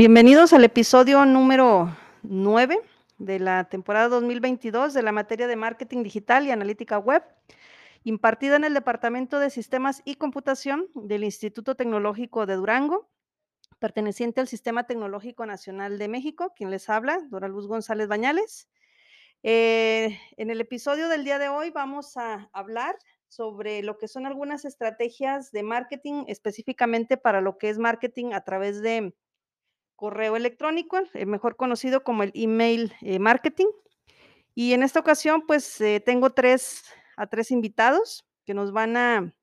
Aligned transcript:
Bienvenidos 0.00 0.54
al 0.54 0.64
episodio 0.64 1.26
número 1.26 1.94
9 2.22 2.80
de 3.18 3.38
la 3.38 3.64
temporada 3.64 4.08
2022 4.08 4.94
de 4.94 5.02
la 5.02 5.12
materia 5.12 5.46
de 5.46 5.56
marketing 5.56 6.02
digital 6.02 6.46
y 6.46 6.50
analítica 6.50 6.96
web, 6.96 7.22
impartida 8.02 8.56
en 8.56 8.64
el 8.64 8.72
Departamento 8.72 9.38
de 9.38 9.50
Sistemas 9.50 10.00
y 10.06 10.14
Computación 10.14 10.86
del 10.94 11.22
Instituto 11.22 11.74
Tecnológico 11.74 12.46
de 12.46 12.54
Durango, 12.54 13.10
perteneciente 13.78 14.40
al 14.40 14.48
Sistema 14.48 14.86
Tecnológico 14.86 15.44
Nacional 15.44 15.98
de 15.98 16.08
México, 16.08 16.54
quien 16.56 16.70
les 16.70 16.88
habla, 16.88 17.20
Dora 17.28 17.48
Luz 17.48 17.66
González 17.66 18.08
Bañales. 18.08 18.70
Eh, 19.42 20.18
en 20.38 20.48
el 20.48 20.62
episodio 20.62 21.10
del 21.10 21.24
día 21.24 21.38
de 21.38 21.50
hoy 21.50 21.68
vamos 21.68 22.16
a 22.16 22.48
hablar 22.54 22.96
sobre 23.28 23.82
lo 23.82 23.98
que 23.98 24.08
son 24.08 24.24
algunas 24.24 24.64
estrategias 24.64 25.52
de 25.52 25.62
marketing, 25.62 26.24
específicamente 26.26 27.18
para 27.18 27.42
lo 27.42 27.58
que 27.58 27.68
es 27.68 27.76
marketing 27.78 28.32
a 28.32 28.40
través 28.44 28.80
de 28.80 29.12
correo 30.00 30.34
electrónico, 30.34 30.98
eh, 31.12 31.26
mejor 31.26 31.56
conocido 31.56 32.02
como 32.02 32.22
el 32.22 32.32
email 32.34 32.94
eh, 33.02 33.18
marketing. 33.18 33.66
Y 34.54 34.72
en 34.72 34.82
esta 34.82 34.98
ocasión, 34.98 35.42
pues 35.46 35.78
eh, 35.82 36.00
tengo 36.00 36.30
tres, 36.30 36.84
a 37.18 37.26
tres 37.26 37.50
invitados 37.50 38.24
que 38.46 38.54
nos 38.54 38.72
van 38.72 38.96
a 38.96 39.34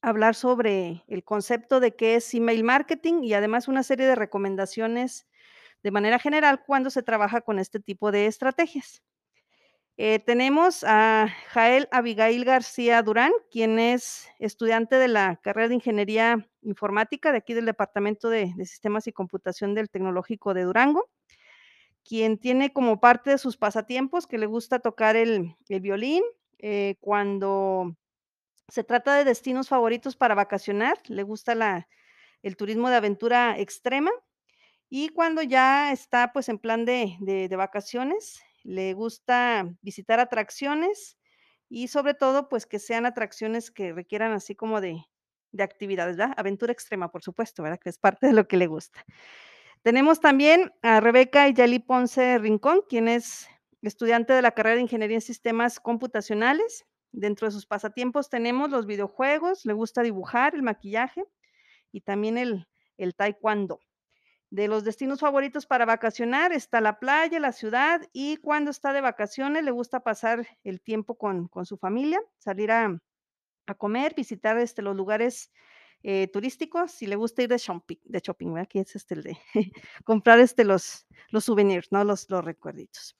hablar 0.00 0.36
sobre 0.36 1.02
el 1.08 1.24
concepto 1.24 1.80
de 1.80 1.96
qué 1.96 2.14
es 2.14 2.32
email 2.32 2.62
marketing 2.62 3.24
y 3.24 3.34
además 3.34 3.66
una 3.66 3.82
serie 3.82 4.06
de 4.06 4.14
recomendaciones 4.14 5.26
de 5.82 5.90
manera 5.90 6.20
general 6.20 6.62
cuando 6.64 6.88
se 6.88 7.02
trabaja 7.02 7.40
con 7.40 7.58
este 7.58 7.80
tipo 7.80 8.12
de 8.12 8.26
estrategias. 8.26 9.02
Eh, 9.98 10.18
tenemos 10.20 10.84
a 10.84 11.28
Jael 11.48 11.86
Abigail 11.92 12.44
García 12.44 13.02
Durán, 13.02 13.32
quien 13.50 13.78
es 13.78 14.26
estudiante 14.38 14.96
de 14.96 15.08
la 15.08 15.36
carrera 15.42 15.68
de 15.68 15.74
Ingeniería 15.74 16.48
Informática 16.62 17.30
de 17.30 17.38
aquí 17.38 17.52
del 17.52 17.66
Departamento 17.66 18.30
de, 18.30 18.52
de 18.56 18.66
Sistemas 18.66 19.06
y 19.06 19.12
Computación 19.12 19.74
del 19.74 19.90
Tecnológico 19.90 20.54
de 20.54 20.62
Durango, 20.62 21.10
quien 22.04 22.38
tiene 22.38 22.72
como 22.72 23.00
parte 23.00 23.30
de 23.30 23.38
sus 23.38 23.56
pasatiempos 23.56 24.26
que 24.26 24.38
le 24.38 24.46
gusta 24.46 24.78
tocar 24.78 25.14
el, 25.14 25.54
el 25.68 25.80
violín. 25.80 26.22
Eh, 26.58 26.96
cuando 27.00 27.94
se 28.68 28.84
trata 28.84 29.14
de 29.14 29.24
destinos 29.24 29.68
favoritos 29.68 30.16
para 30.16 30.34
vacacionar, 30.34 30.98
le 31.06 31.22
gusta 31.22 31.54
la, 31.54 31.86
el 32.42 32.56
turismo 32.56 32.88
de 32.88 32.96
aventura 32.96 33.58
extrema. 33.58 34.10
Y 34.88 35.10
cuando 35.10 35.42
ya 35.42 35.92
está 35.92 36.32
pues 36.32 36.48
en 36.48 36.58
plan 36.58 36.84
de, 36.84 37.16
de, 37.20 37.48
de 37.48 37.56
vacaciones, 37.56 38.42
le 38.64 38.94
gusta 38.94 39.68
visitar 39.82 40.20
atracciones 40.20 41.16
y 41.68 41.88
sobre 41.88 42.14
todo, 42.14 42.48
pues 42.48 42.66
que 42.66 42.78
sean 42.78 43.06
atracciones 43.06 43.70
que 43.70 43.92
requieran 43.92 44.32
así 44.32 44.54
como 44.54 44.80
de, 44.80 45.04
de 45.52 45.62
actividades, 45.62 46.16
¿verdad? 46.16 46.34
Aventura 46.36 46.72
extrema, 46.72 47.10
por 47.10 47.22
supuesto, 47.22 47.62
¿verdad? 47.62 47.80
Que 47.82 47.90
es 47.90 47.98
parte 47.98 48.26
de 48.26 48.32
lo 48.32 48.46
que 48.46 48.56
le 48.56 48.66
gusta. 48.66 49.04
Tenemos 49.82 50.20
también 50.20 50.72
a 50.82 51.00
Rebeca 51.00 51.48
Yali 51.48 51.78
Ponce 51.78 52.38
Rincón, 52.38 52.82
quien 52.88 53.08
es 53.08 53.48
estudiante 53.82 54.32
de 54.32 54.42
la 54.42 54.52
carrera 54.52 54.76
de 54.76 54.82
Ingeniería 54.82 55.16
en 55.16 55.22
Sistemas 55.22 55.80
Computacionales. 55.80 56.84
Dentro 57.10 57.48
de 57.48 57.52
sus 57.52 57.66
pasatiempos 57.66 58.30
tenemos 58.30 58.70
los 58.70 58.86
videojuegos, 58.86 59.66
le 59.66 59.72
gusta 59.72 60.02
dibujar, 60.02 60.54
el 60.54 60.62
maquillaje 60.62 61.24
y 61.90 62.02
también 62.02 62.38
el, 62.38 62.68
el 62.96 63.14
taekwondo. 63.14 63.80
De 64.52 64.68
los 64.68 64.84
destinos 64.84 65.20
favoritos 65.20 65.64
para 65.64 65.86
vacacionar 65.86 66.52
está 66.52 66.82
la 66.82 66.98
playa, 66.98 67.40
la 67.40 67.52
ciudad 67.52 68.02
y 68.12 68.36
cuando 68.36 68.70
está 68.70 68.92
de 68.92 69.00
vacaciones 69.00 69.64
le 69.64 69.70
gusta 69.70 70.00
pasar 70.00 70.46
el 70.62 70.82
tiempo 70.82 71.16
con, 71.16 71.48
con 71.48 71.64
su 71.64 71.78
familia, 71.78 72.20
salir 72.36 72.70
a, 72.70 73.00
a 73.66 73.74
comer, 73.74 74.14
visitar 74.14 74.58
este, 74.58 74.82
los 74.82 74.94
lugares 74.94 75.50
eh, 76.02 76.28
turísticos, 76.30 76.92
si 76.92 77.06
le 77.06 77.16
gusta 77.16 77.44
ir 77.44 77.48
de 77.48 77.56
shopping, 77.56 77.96
de 78.04 78.20
shopping. 78.20 78.66
Que 78.66 78.80
es 78.80 78.94
este 78.94 79.14
el 79.14 79.22
de 79.22 79.38
comprar 80.04 80.38
este, 80.38 80.66
los, 80.66 81.06
los 81.30 81.46
souvenirs, 81.46 81.90
¿no? 81.90 82.04
Los, 82.04 82.28
los 82.28 82.44
recuerditos. 82.44 83.16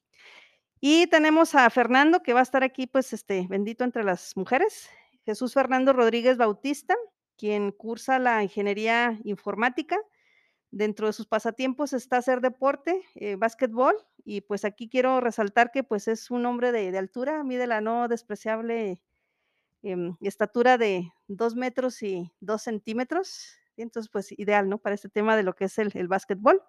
Y 0.82 1.06
tenemos 1.06 1.54
a 1.54 1.71
Fernando, 1.71 2.22
que 2.22 2.34
va 2.34 2.41
a 2.41 2.42
estar 2.42 2.62
aquí, 2.62 2.87
pues, 2.87 3.15
este, 3.15 3.47
bendito 3.48 3.84
entre 3.84 4.04
las 4.04 4.37
mujeres. 4.37 4.91
Jesús 5.25 5.54
Fernando 5.54 5.94
Rodríguez 5.94 6.37
Bautista, 6.37 6.94
quien 7.38 7.72
cursa 7.72 8.19
la 8.19 8.42
ingeniería 8.42 9.19
informática. 9.25 9.97
Dentro 10.72 11.06
de 11.06 11.12
sus 11.12 11.27
pasatiempos 11.27 11.93
está 11.93 12.16
hacer 12.16 12.41
deporte, 12.41 13.05
eh, 13.15 13.37
básquetbol, 13.37 13.94
y 14.25 14.41
pues 14.41 14.65
aquí 14.65 14.88
quiero 14.88 15.21
resaltar 15.21 15.71
que 15.71 15.84
pues 15.84 16.09
es 16.09 16.31
un 16.31 16.47
hombre 16.47 16.72
de, 16.72 16.97
altura, 16.97 17.44
mide 17.44 17.66
la 17.66 17.83
no 17.83 18.09
despreciable 18.09 19.03
eh, 19.83 19.97
estatura 20.22 20.78
de 20.78 21.12
2 21.28 21.56
metros 21.56 22.03
y 22.03 22.33
2 22.41 22.62
centímetros. 22.62 23.59
Entonces, 23.77 24.10
pues 24.10 24.33
ideal, 24.33 24.69
¿no? 24.69 24.78
Para 24.78 24.94
este 24.94 25.10
tema 25.10 25.37
de 25.37 25.43
lo 25.43 25.55
que 25.55 25.66
es 25.66 25.77
el, 25.77 25.91
el 25.94 26.09
básquetbol. 26.09 26.62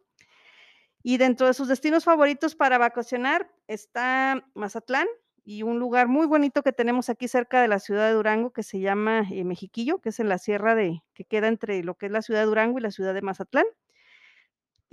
Y 1.02 1.18
dentro 1.18 1.48
de 1.48 1.54
sus 1.54 1.70
destinos 1.70 2.04
favoritos 2.04 2.56
para 2.56 2.78
vacacionar 2.78 3.50
está 3.68 4.46
Mazatlán 4.54 5.08
y 5.46 5.64
un 5.64 5.80
lugar 5.80 6.08
muy 6.08 6.26
bonito 6.26 6.62
que 6.62 6.72
tenemos 6.72 7.10
aquí 7.10 7.28
cerca 7.28 7.62
de 7.62 7.68
la 7.68 7.80
ciudad 7.80 8.08
de 8.08 8.14
Durango 8.14 8.52
que 8.52 8.64
se 8.64 8.80
llama 8.80 9.28
eh, 9.32 9.44
Mexiquillo, 9.44 10.00
que 10.00 10.10
es 10.10 10.20
en 10.20 10.30
la 10.30 10.38
sierra 10.38 10.76
de, 10.76 11.04
que 11.14 11.26
queda 11.26 11.48
entre 11.48 11.84
lo 11.84 11.96
que 11.96 12.08
es 12.08 12.12
la 12.12 12.22
ciudad 12.22 12.42
de 12.42 12.46
Durango 12.48 12.80
y 12.80 12.82
la 12.82 12.92
ciudad 12.92 13.14
de 13.14 13.22
Mazatlán. 13.22 13.66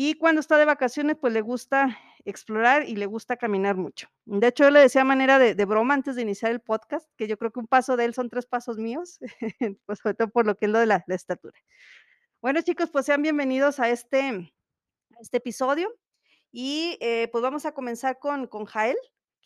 Y 0.02 0.14
cuando 0.14 0.40
está 0.40 0.56
de 0.56 0.64
vacaciones, 0.64 1.18
pues 1.20 1.30
le 1.34 1.42
gusta 1.42 1.98
explorar 2.24 2.88
y 2.88 2.96
le 2.96 3.04
gusta 3.04 3.36
caminar 3.36 3.76
mucho. 3.76 4.08
De 4.24 4.46
hecho, 4.46 4.64
yo 4.64 4.70
le 4.70 4.80
decía 4.80 5.02
a 5.02 5.04
manera 5.04 5.38
de, 5.38 5.64
broma 5.66 5.92
antes 5.92 6.16
de 6.16 6.22
iniciar 6.22 6.52
el 6.52 6.60
podcast, 6.60 7.06
que 7.18 7.28
yo 7.28 7.36
creo 7.36 7.52
que 7.52 7.60
un 7.60 7.66
paso 7.66 7.98
de 7.98 8.06
él 8.06 8.14
son 8.14 8.30
tres 8.30 8.46
pasos 8.46 8.78
míos, 8.78 9.18
pues 9.84 9.98
sobre 9.98 10.14
todo 10.14 10.30
por 10.30 10.46
lo 10.46 10.56
que 10.56 10.64
es 10.64 10.72
lo 10.72 10.78
de 10.78 10.86
la, 10.86 11.04
estatura. 11.08 11.58
Bueno, 12.40 12.62
chicos, 12.62 12.88
pues 12.90 13.04
sean 13.04 13.20
bienvenidos 13.20 13.78
a 13.78 13.90
este, 13.90 14.50
este 15.20 15.36
episodio. 15.36 15.94
Y 16.50 16.96
eh, 17.02 17.28
pues 17.30 17.42
vamos 17.42 17.66
a 17.66 17.72
comenzar 17.72 18.18
con, 18.18 18.46
con 18.46 18.64
Jael, 18.64 18.96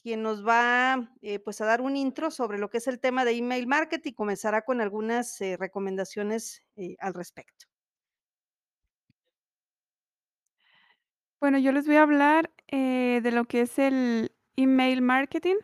quien 0.04 0.22
nos 0.22 0.46
va 0.46 1.12
eh, 1.22 1.40
pues 1.40 1.60
a 1.62 1.66
dar 1.66 1.80
un 1.80 1.96
intro 1.96 2.30
sobre 2.30 2.58
lo 2.58 2.70
que 2.70 2.78
es 2.78 2.86
el 2.86 3.00
tema 3.00 3.24
de 3.24 3.32
email 3.32 3.66
marketing 3.66 4.10
y 4.12 4.14
comenzará 4.14 4.62
con 4.62 4.80
algunas 4.80 5.40
eh, 5.40 5.56
recomendaciones 5.58 6.62
al 7.00 7.12
respecto. 7.12 7.73
Bueno, 11.44 11.58
yo 11.58 11.72
les 11.72 11.86
voy 11.86 11.96
a 11.96 12.02
hablar 12.04 12.50
eh, 12.68 13.20
de 13.22 13.30
lo 13.30 13.44
que 13.44 13.60
es 13.60 13.78
el 13.78 14.32
email 14.56 15.02
marketing. 15.02 15.56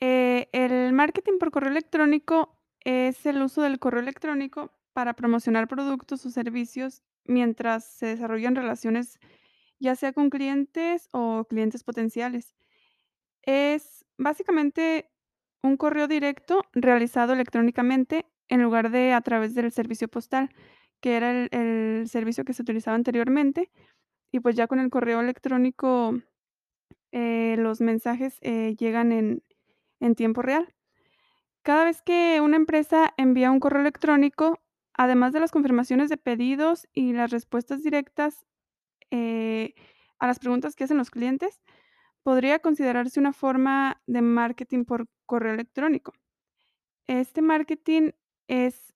Eh, 0.00 0.48
el 0.52 0.94
marketing 0.94 1.36
por 1.38 1.50
correo 1.50 1.70
electrónico 1.70 2.56
es 2.82 3.26
el 3.26 3.42
uso 3.42 3.60
del 3.60 3.78
correo 3.78 4.00
electrónico 4.00 4.72
para 4.94 5.12
promocionar 5.12 5.68
productos 5.68 6.24
o 6.24 6.30
servicios 6.30 7.02
mientras 7.26 7.84
se 7.84 8.06
desarrollan 8.06 8.56
relaciones, 8.56 9.18
ya 9.78 9.94
sea 9.94 10.14
con 10.14 10.30
clientes 10.30 11.10
o 11.12 11.44
clientes 11.44 11.84
potenciales. 11.84 12.56
Es 13.42 14.06
básicamente 14.16 15.10
un 15.62 15.76
correo 15.76 16.08
directo 16.08 16.62
realizado 16.72 17.34
electrónicamente 17.34 18.24
en 18.48 18.62
lugar 18.62 18.90
de 18.90 19.12
a 19.12 19.20
través 19.20 19.54
del 19.54 19.70
servicio 19.70 20.08
postal, 20.08 20.48
que 21.02 21.18
era 21.18 21.30
el, 21.30 21.50
el 21.52 22.08
servicio 22.08 22.46
que 22.46 22.54
se 22.54 22.62
utilizaba 22.62 22.94
anteriormente. 22.94 23.70
Y 24.36 24.40
pues 24.40 24.54
ya 24.54 24.66
con 24.66 24.80
el 24.80 24.90
correo 24.90 25.20
electrónico, 25.20 26.20
eh, 27.10 27.56
los 27.58 27.80
mensajes, 27.80 28.38
eh, 28.42 28.76
llegan 28.78 29.10
en 29.10 29.42
en 30.00 30.14
tiempo 30.14 30.42
real. 30.42 30.74
Cada 31.62 31.84
vez 31.84 32.02
que 32.02 32.40
una 32.42 32.56
empresa 32.56 33.14
envía 33.16 33.50
un 33.50 33.60
correo 33.60 33.80
electrónico, 33.80 34.60
además 34.92 35.32
de 35.32 35.40
las 35.40 35.50
confirmaciones 35.50 36.10
de 36.10 36.18
pedidos 36.18 36.86
y 36.92 37.14
las 37.14 37.30
respuestas 37.30 37.82
directas, 37.82 38.44
eh, 39.10 39.74
a 40.18 40.26
las 40.26 40.38
preguntas 40.38 40.76
que 40.76 40.84
hacen 40.84 40.98
los 40.98 41.10
clientes, 41.10 41.62
podría 42.22 42.58
considerarse 42.58 43.18
una 43.20 43.32
forma 43.32 44.02
de 44.06 44.22
marketing 44.22 44.84
por 44.84 45.06
correo 45.24 45.54
electrónico. 45.54 46.12
Este 47.06 47.40
marketing 47.40 48.10
es, 48.48 48.94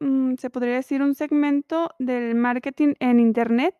mm, 0.00 0.34
se 0.36 0.50
podría 0.50 0.74
decir, 0.74 1.02
un 1.02 1.16
segmento 1.16 1.90
del 1.98 2.36
marketing 2.36 2.94
en 3.00 3.18
Internet 3.18 3.74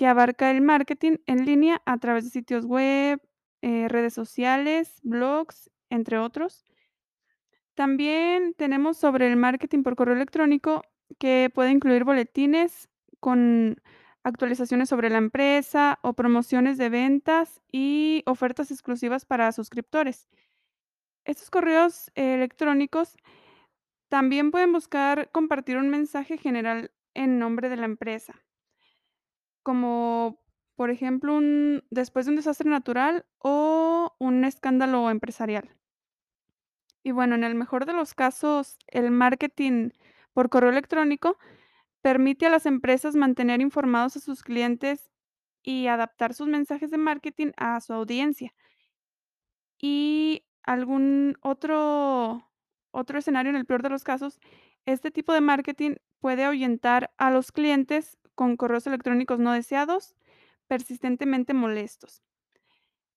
que 0.00 0.06
abarca 0.06 0.50
el 0.50 0.62
marketing 0.62 1.18
en 1.26 1.44
línea 1.44 1.82
a 1.84 1.98
través 1.98 2.24
de 2.24 2.30
sitios 2.30 2.64
web, 2.64 3.20
eh, 3.60 3.86
redes 3.86 4.14
sociales, 4.14 4.98
blogs, 5.02 5.70
entre 5.90 6.16
otros. 6.16 6.64
También 7.74 8.54
tenemos 8.54 8.96
sobre 8.96 9.30
el 9.30 9.36
marketing 9.36 9.82
por 9.82 9.96
correo 9.96 10.14
electrónico, 10.14 10.80
que 11.18 11.50
puede 11.54 11.72
incluir 11.72 12.04
boletines 12.04 12.88
con 13.20 13.76
actualizaciones 14.22 14.88
sobre 14.88 15.10
la 15.10 15.18
empresa 15.18 15.98
o 16.00 16.14
promociones 16.14 16.78
de 16.78 16.88
ventas 16.88 17.60
y 17.70 18.22
ofertas 18.24 18.70
exclusivas 18.70 19.26
para 19.26 19.52
suscriptores. 19.52 20.30
Estos 21.26 21.50
correos 21.50 22.10
electrónicos 22.14 23.18
también 24.08 24.50
pueden 24.50 24.72
buscar 24.72 25.30
compartir 25.30 25.76
un 25.76 25.90
mensaje 25.90 26.38
general 26.38 26.90
en 27.12 27.38
nombre 27.38 27.68
de 27.68 27.76
la 27.76 27.84
empresa. 27.84 28.42
Como, 29.62 30.40
por 30.76 30.90
ejemplo, 30.90 31.34
un 31.34 31.84
después 31.90 32.26
de 32.26 32.30
un 32.30 32.36
desastre 32.36 32.70
natural 32.70 33.26
o 33.38 34.14
un 34.18 34.44
escándalo 34.44 35.10
empresarial. 35.10 35.76
Y 37.02 37.12
bueno, 37.12 37.34
en 37.34 37.44
el 37.44 37.54
mejor 37.54 37.86
de 37.86 37.92
los 37.94 38.14
casos, 38.14 38.78
el 38.86 39.10
marketing 39.10 39.90
por 40.32 40.50
correo 40.50 40.70
electrónico 40.70 41.36
Permite 42.02 42.46
a 42.46 42.50
las 42.50 42.64
empresas 42.64 43.14
mantener 43.14 43.60
informados 43.60 44.16
a 44.16 44.20
sus 44.20 44.42
clientes 44.42 45.10
y 45.62 45.86
adaptar 45.86 46.32
sus 46.32 46.48
mensajes 46.48 46.90
de 46.90 46.96
marketing 46.96 47.52
a 47.58 47.78
su 47.80 47.92
audiencia. 47.92 48.54
Y 49.78 50.44
algún 50.62 51.36
otro 51.42 52.46
otro 52.92 53.18
escenario, 53.18 53.50
en 53.50 53.56
el 53.56 53.66
peor 53.66 53.82
de 53.82 53.90
los 53.90 54.02
casos, 54.02 54.40
este 54.86 55.10
tipo 55.10 55.32
de 55.32 55.42
marketing 55.42 55.96
puede 56.20 56.44
ahuyentar 56.44 57.12
a 57.18 57.30
los 57.30 57.52
clientes 57.52 58.18
con 58.34 58.56
correos 58.56 58.86
electrónicos 58.86 59.38
no 59.38 59.52
deseados, 59.52 60.16
persistentemente 60.66 61.54
molestos. 61.54 62.22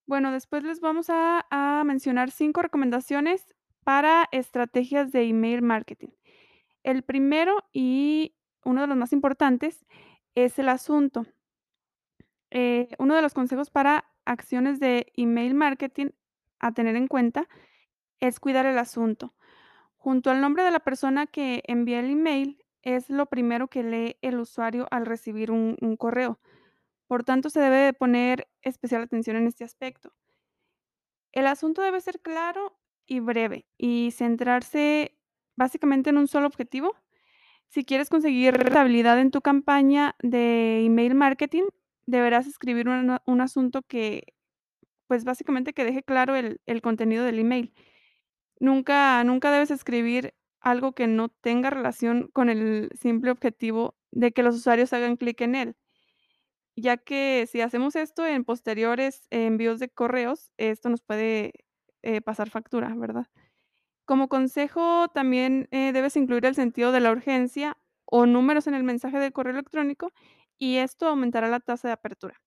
Bueno, 0.05 0.31
después 0.31 0.63
les 0.63 0.79
vamos 0.81 1.07
a 1.09 1.83
mencionar 1.85 2.31
5 2.31 2.61
recomendaciones 2.61 3.55
para 3.83 4.27
estrategias 4.31 5.11
de 5.11 5.23
email 5.23 5.61
marketing. 5.61 6.09
El 6.83 7.03
primero, 7.03 7.63
y 7.71 8.35
uno 8.65 8.81
de 8.81 8.87
los 8.87 8.97
más 8.97 9.13
importantes, 9.13 9.85
es 10.35 10.59
el 10.59 10.69
asunto. 10.69 11.25
Eh, 12.51 12.89
uno 12.99 13.15
de 13.15 13.21
los 13.21 13.33
consejos 13.33 13.69
para 13.71 14.05
acciones 14.25 14.79
de 14.79 15.11
email 15.15 15.53
marketing 15.53 16.09
a 16.59 16.71
tener 16.71 16.95
en 16.95 17.07
cuenta 17.07 17.47
es 18.19 18.39
cuidar 18.39 18.65
el 18.65 18.77
asunto. 18.77 19.33
Junto 19.97 20.31
al 20.31 20.41
nombre 20.41 20.63
de 20.63 20.71
la 20.71 20.79
persona 20.79 21.27
que 21.27 21.63
envía 21.67 21.99
el 21.99 22.09
email, 22.09 22.62
es 22.83 23.09
lo 23.09 23.25
primero 23.27 23.67
que 23.69 23.83
lee 23.83 24.17
el 24.21 24.39
usuario 24.39 24.87
al 24.91 25.05
recibir 25.05 25.51
un 25.51 25.97
correo. 25.97 26.39
Por 27.07 27.23
tanto, 27.23 27.49
se 27.49 27.59
debe 27.59 27.77
de 27.77 27.93
poner 27.93 28.47
especial 28.61 29.03
atención 29.03 29.37
en 29.37 29.47
este 29.47 29.63
aspecto. 29.63 30.13
El 31.31 31.47
asunto 31.47 31.81
debe 31.81 31.99
ser 31.99 32.21
claro 32.21 32.77
y 33.07 33.19
breve, 33.19 33.65
y 33.77 34.11
centrarse 34.11 35.17
básicamente 35.55 36.11
en 36.11 36.17
un 36.17 36.27
solo 36.27 36.47
objetivo. 36.47 36.95
Si 37.69 37.85
quieres 37.85 38.09
conseguir 38.09 38.53
rentabilidad 38.55 39.19
en 39.19 39.31
tu 39.31 39.41
campaña 39.41 40.15
de 40.21 40.85
email 40.85 41.15
marketing, 41.15 41.63
deberás 42.05 42.47
escribir 42.47 42.89
un 42.89 43.17
un 43.25 43.41
asunto 43.41 43.81
que, 43.83 44.35
pues, 45.07 45.25
básicamente 45.25 45.73
que 45.73 45.85
deje 45.85 46.03
claro 46.03 46.35
el 46.35 46.61
el 46.67 46.81
contenido 46.81 47.25
del 47.25 47.39
email. 47.39 47.73
Nunca 48.59 49.23
nunca 49.25 49.51
debes 49.51 49.71
escribir 49.71 50.35
algo 50.63 50.93
que 50.93 51.07
no 51.07 51.29
tenga 51.29 51.69
relación 51.71 52.29
con 52.33 52.49
el 52.49 52.89
simple 52.99 53.31
objetivo 53.31 53.95
de 54.11 54.33
que 54.33 54.43
los 54.43 54.55
usuarios 54.57 54.93
hagan 54.93 55.17
clic 55.17 55.41
en 55.41 55.55
él. 55.55 55.75
Ya 56.77 56.97
que 56.97 57.47
si 57.51 57.61
hacemos 57.61 57.95
esto 57.95 58.25
en 58.25 58.43
posteriores 58.45 59.27
envíos 59.29 59.79
de 59.79 59.89
correos, 59.89 60.51
esto 60.57 60.89
nos 60.89 61.01
puede, 61.01 61.53
eh, 62.01 62.21
pasar 62.21 62.49
factura, 62.49 62.93
¿verdad? 62.97 63.27
Como 64.05 64.29
consejo, 64.29 65.09
también, 65.13 65.67
eh, 65.71 65.93
debes 65.93 66.17
incluir 66.17 66.45
el 66.45 66.55
sentido 66.55 66.91
de 66.91 67.01
la 67.01 67.11
urgencia 67.11 67.77
o 68.05 68.25
números 68.27 68.67
en 68.67 68.75
el 68.75 68.83
mensaje 68.83 69.19
de 69.19 69.31
correo 69.33 69.53
electrónico, 69.53 70.11
y 70.59 70.77
esto 70.77 71.07
aumentará 71.07 71.47
la 71.49 71.59
tasa 71.61 71.89
de 71.89 71.93
apertura. 71.93 72.39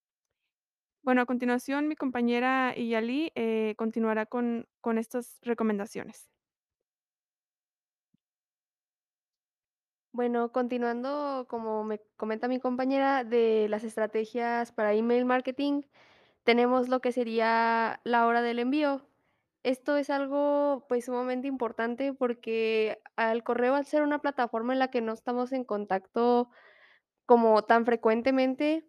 Bueno, 1.04 1.20
a 1.22 1.26
continuación, 1.26 1.88
mi 1.88 1.94
compañera 1.96 2.74
Iyali, 2.76 3.30
eh, 3.34 3.74
continuará 3.76 4.26
con 4.26 4.66
con 4.80 4.98
estas 4.98 5.38
recomendaciones. 5.42 6.28
Bueno, 10.16 10.50
continuando, 10.50 11.44
como 11.46 11.84
me 11.84 12.00
comenta 12.16 12.48
mi 12.48 12.58
compañera, 12.58 13.22
de 13.22 13.66
las 13.68 13.84
estrategias 13.84 14.72
para 14.72 14.94
email 14.94 15.26
marketing, 15.26 15.82
tenemos 16.44 16.88
lo 16.88 17.00
que 17.00 17.12
sería 17.12 18.00
la 18.04 18.26
hora 18.26 18.40
del 18.40 18.58
envío. 18.58 19.06
Esto 19.62 19.96
es 19.98 20.08
algo, 20.08 20.86
pues, 20.88 21.04
sumamente 21.06 21.48
importante 21.48 22.14
porque 22.14 22.98
al 23.16 23.44
correo, 23.44 23.74
al 23.74 23.84
ser 23.84 24.02
una 24.02 24.20
plataforma 24.22 24.72
en 24.72 24.78
la 24.78 24.90
que 24.90 25.02
no 25.02 25.12
estamos 25.12 25.52
en 25.52 25.64
contacto 25.64 26.50
como 27.26 27.62
tan 27.64 27.84
frecuentemente, 27.86 28.86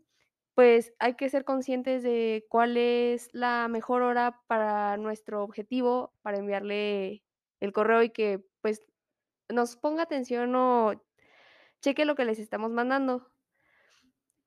pues, 0.55 0.93
hay 0.99 1.15
que 1.15 1.29
ser 1.29 1.45
conscientes 1.45 2.03
de 2.03 2.45
cuál 2.49 2.77
es 2.77 3.29
la 3.33 3.67
mejor 3.69 4.03
hora 4.03 4.41
para 4.47 4.97
nuestro 4.97 5.43
objetivo, 5.43 6.13
para 6.21 6.37
enviarle 6.39 7.23
el 7.59 7.73
correo 7.73 8.03
y 8.03 8.11
que, 8.11 8.45
pues, 8.61 8.83
nos 9.49 9.77
ponga 9.77 10.03
atención 10.03 10.55
o 10.55 11.03
cheque 11.81 12.05
lo 12.05 12.15
que 12.15 12.25
les 12.25 12.39
estamos 12.39 12.71
mandando. 12.71 13.31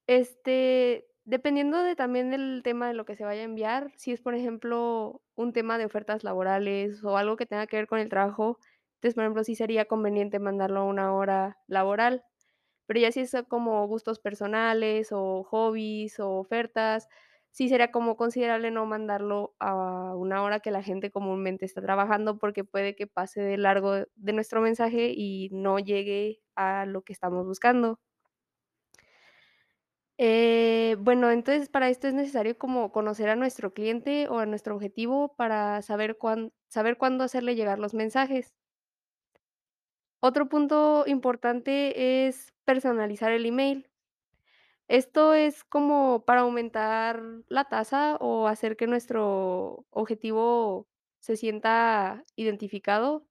Este, 0.07 1.07
dependiendo 1.25 1.81
de 1.83 1.95
también 1.95 2.31
del 2.31 2.61
tema 2.63 2.87
de 2.87 2.93
lo 2.93 3.05
que 3.05 3.15
se 3.15 3.23
vaya 3.25 3.41
a 3.41 3.45
enviar, 3.45 3.91
si 3.97 4.11
es, 4.11 4.21
por 4.21 4.35
ejemplo, 4.35 5.21
un 5.35 5.53
tema 5.53 5.77
de 5.77 5.85
ofertas 5.85 6.23
laborales 6.23 7.03
o 7.03 7.17
algo 7.17 7.37
que 7.37 7.45
tenga 7.45 7.67
que 7.67 7.77
ver 7.77 7.87
con 7.87 7.99
el 7.99 8.09
trabajo, 8.09 8.59
entonces, 8.95 9.15
por 9.15 9.23
ejemplo, 9.23 9.43
sí 9.43 9.55
sería 9.55 9.85
conveniente 9.85 10.39
mandarlo 10.39 10.81
a 10.81 10.85
una 10.85 11.13
hora 11.13 11.57
laboral. 11.67 12.23
Pero 12.87 12.99
ya 13.01 13.11
si 13.11 13.21
es 13.21 13.35
como 13.49 13.87
gustos 13.87 14.19
personales 14.19 15.09
o 15.11 15.43
hobbies 15.43 16.19
o 16.19 16.31
ofertas, 16.39 17.07
sí 17.51 17.69
sería 17.69 17.91
como 17.91 18.17
considerable 18.17 18.71
no 18.71 18.85
mandarlo 18.85 19.55
a 19.59 20.15
una 20.15 20.43
hora 20.43 20.59
que 20.61 20.71
la 20.71 20.83
gente 20.83 21.11
comúnmente 21.11 21.65
está 21.65 21.81
trabajando, 21.81 22.37
porque 22.39 22.63
puede 22.63 22.95
que 22.95 23.07
pase 23.07 23.41
de 23.41 23.57
largo 23.57 23.93
de 24.15 24.33
nuestro 24.33 24.61
mensaje 24.61 25.13
y 25.15 25.49
no 25.51 25.79
llegue 25.79 26.41
a 26.55 26.85
lo 26.85 27.03
que 27.03 27.13
estamos 27.13 27.45
buscando. 27.45 27.99
Eh, 30.17 30.95
bueno, 30.99 31.31
entonces, 31.31 31.67
para 31.69 31.89
esto 31.89 32.07
es 32.07 32.13
necesario 32.13 32.57
como 32.57 32.91
conocer 32.91 33.29
a 33.29 33.35
nuestro 33.35 33.73
cliente 33.73 34.27
o 34.29 34.37
a 34.39 34.45
nuestro 34.45 34.75
objetivo 34.75 35.33
para 35.35 35.81
saber 35.81 36.17
saber 36.67 36.97
cuándo 36.97 37.23
hacerle 37.23 37.55
llegar 37.55 37.79
los 37.79 37.93
mensajes. 37.93 38.53
Otro 40.23 40.47
punto 40.49 41.03
importante 41.07 42.27
es 42.27 42.53
personalizar 42.63 43.31
el 43.31 43.45
email. 43.47 43.89
Esto 44.87 45.33
es 45.33 45.63
como 45.63 46.25
para 46.25 46.41
aumentar 46.41 47.23
la 47.47 47.65
tasa 47.65 48.17
o 48.19 48.47
hacer 48.47 48.77
que 48.77 48.87
nuestro 48.87 49.85
objetivo 49.89 50.87
se 51.19 51.37
sienta 51.37 52.23
identificado. 52.35 53.25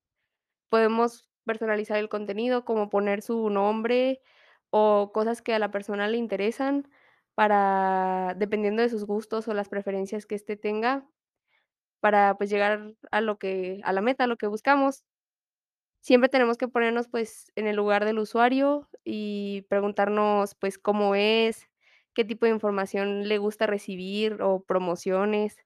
Podemos 0.71 1.30
personalizar 1.45 1.99
el 1.99 2.09
contenido, 2.09 2.65
como 2.65 2.91
poner 2.91 3.23
su 3.23 3.51
nombre 3.51 4.21
o 4.71 5.13
cosas 5.13 5.43
que 5.43 5.55
a 5.55 5.59
la 5.61 5.71
persona 5.71 6.09
le 6.09 6.19
interesan 6.19 6.89
para 7.35 8.35
dependiendo 8.39 8.83
de 8.83 8.89
sus 8.91 9.05
gustos 9.07 9.49
o 9.49 9.55
las 9.55 9.69
preferencias 9.69 10.27
que 10.27 10.35
éste 10.37 10.57
tenga, 10.57 11.07
para, 12.01 12.37
pues, 12.37 12.51
llegar 12.51 12.95
a 13.13 13.21
lo 13.23 13.39
que 13.39 13.81
a 13.85 13.93
la 13.93 14.01
meta, 14.03 14.25
a 14.25 14.27
lo 14.29 14.37
que 14.39 14.47
buscamos. 14.49 15.03
Siempre 16.05 16.31
tenemos 16.31 16.57
que 16.57 16.67
ponernos, 16.69 17.09
pues, 17.09 17.53
en 17.57 17.67
el 17.67 17.77
lugar 17.77 18.05
del 18.07 18.19
usuario 18.19 18.89
y 19.05 19.63
preguntarnos, 19.69 20.55
pues, 20.55 20.79
cómo 20.79 21.15
es, 21.15 21.69
qué 22.15 22.25
tipo 22.25 22.47
de 22.47 22.53
información 22.53 23.29
le 23.29 23.37
gusta 23.39 23.67
recibir 23.67 24.41
o 24.43 24.65
promociones. 24.65 25.57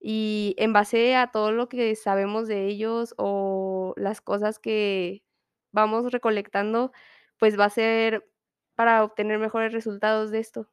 Y 0.00 0.54
en 0.58 0.72
base 0.74 1.16
a 1.16 1.28
todo 1.32 1.52
lo 1.52 1.68
que 1.68 1.96
sabemos 1.96 2.48
de 2.48 2.66
ellos 2.66 3.14
o 3.18 3.73
las 3.96 4.20
cosas 4.22 4.58
que 4.58 5.24
vamos 5.72 6.10
recolectando, 6.12 6.92
pues, 7.38 7.58
va 7.58 7.66
a 7.66 7.70
ser 7.70 8.26
para 8.76 9.04
obtener 9.04 9.38
mejores 9.38 9.72
resultados 9.72 10.30
de 10.30 10.38
esto. 10.40 10.68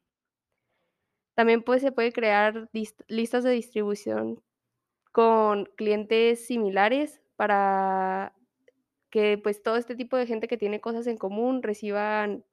También, 1.36 1.64
pues, 1.64 1.82
se 1.82 1.92
puede 1.92 2.12
crear 2.12 2.70
listas 3.08 3.44
de 3.44 3.52
distribución 3.52 4.44
con 5.14 5.66
clientes 5.78 6.46
similares 6.48 7.22
para 7.38 8.36
que, 9.12 9.40
pues, 9.40 9.64
todo 9.64 9.78
este 9.78 9.96
tipo 9.96 10.18
de 10.18 10.28
gente 10.28 10.48
que 10.50 10.58
tiene 10.58 10.82
cosas 10.82 11.08
en 11.08 11.18
común 11.18 11.64
reciban 11.64 12.46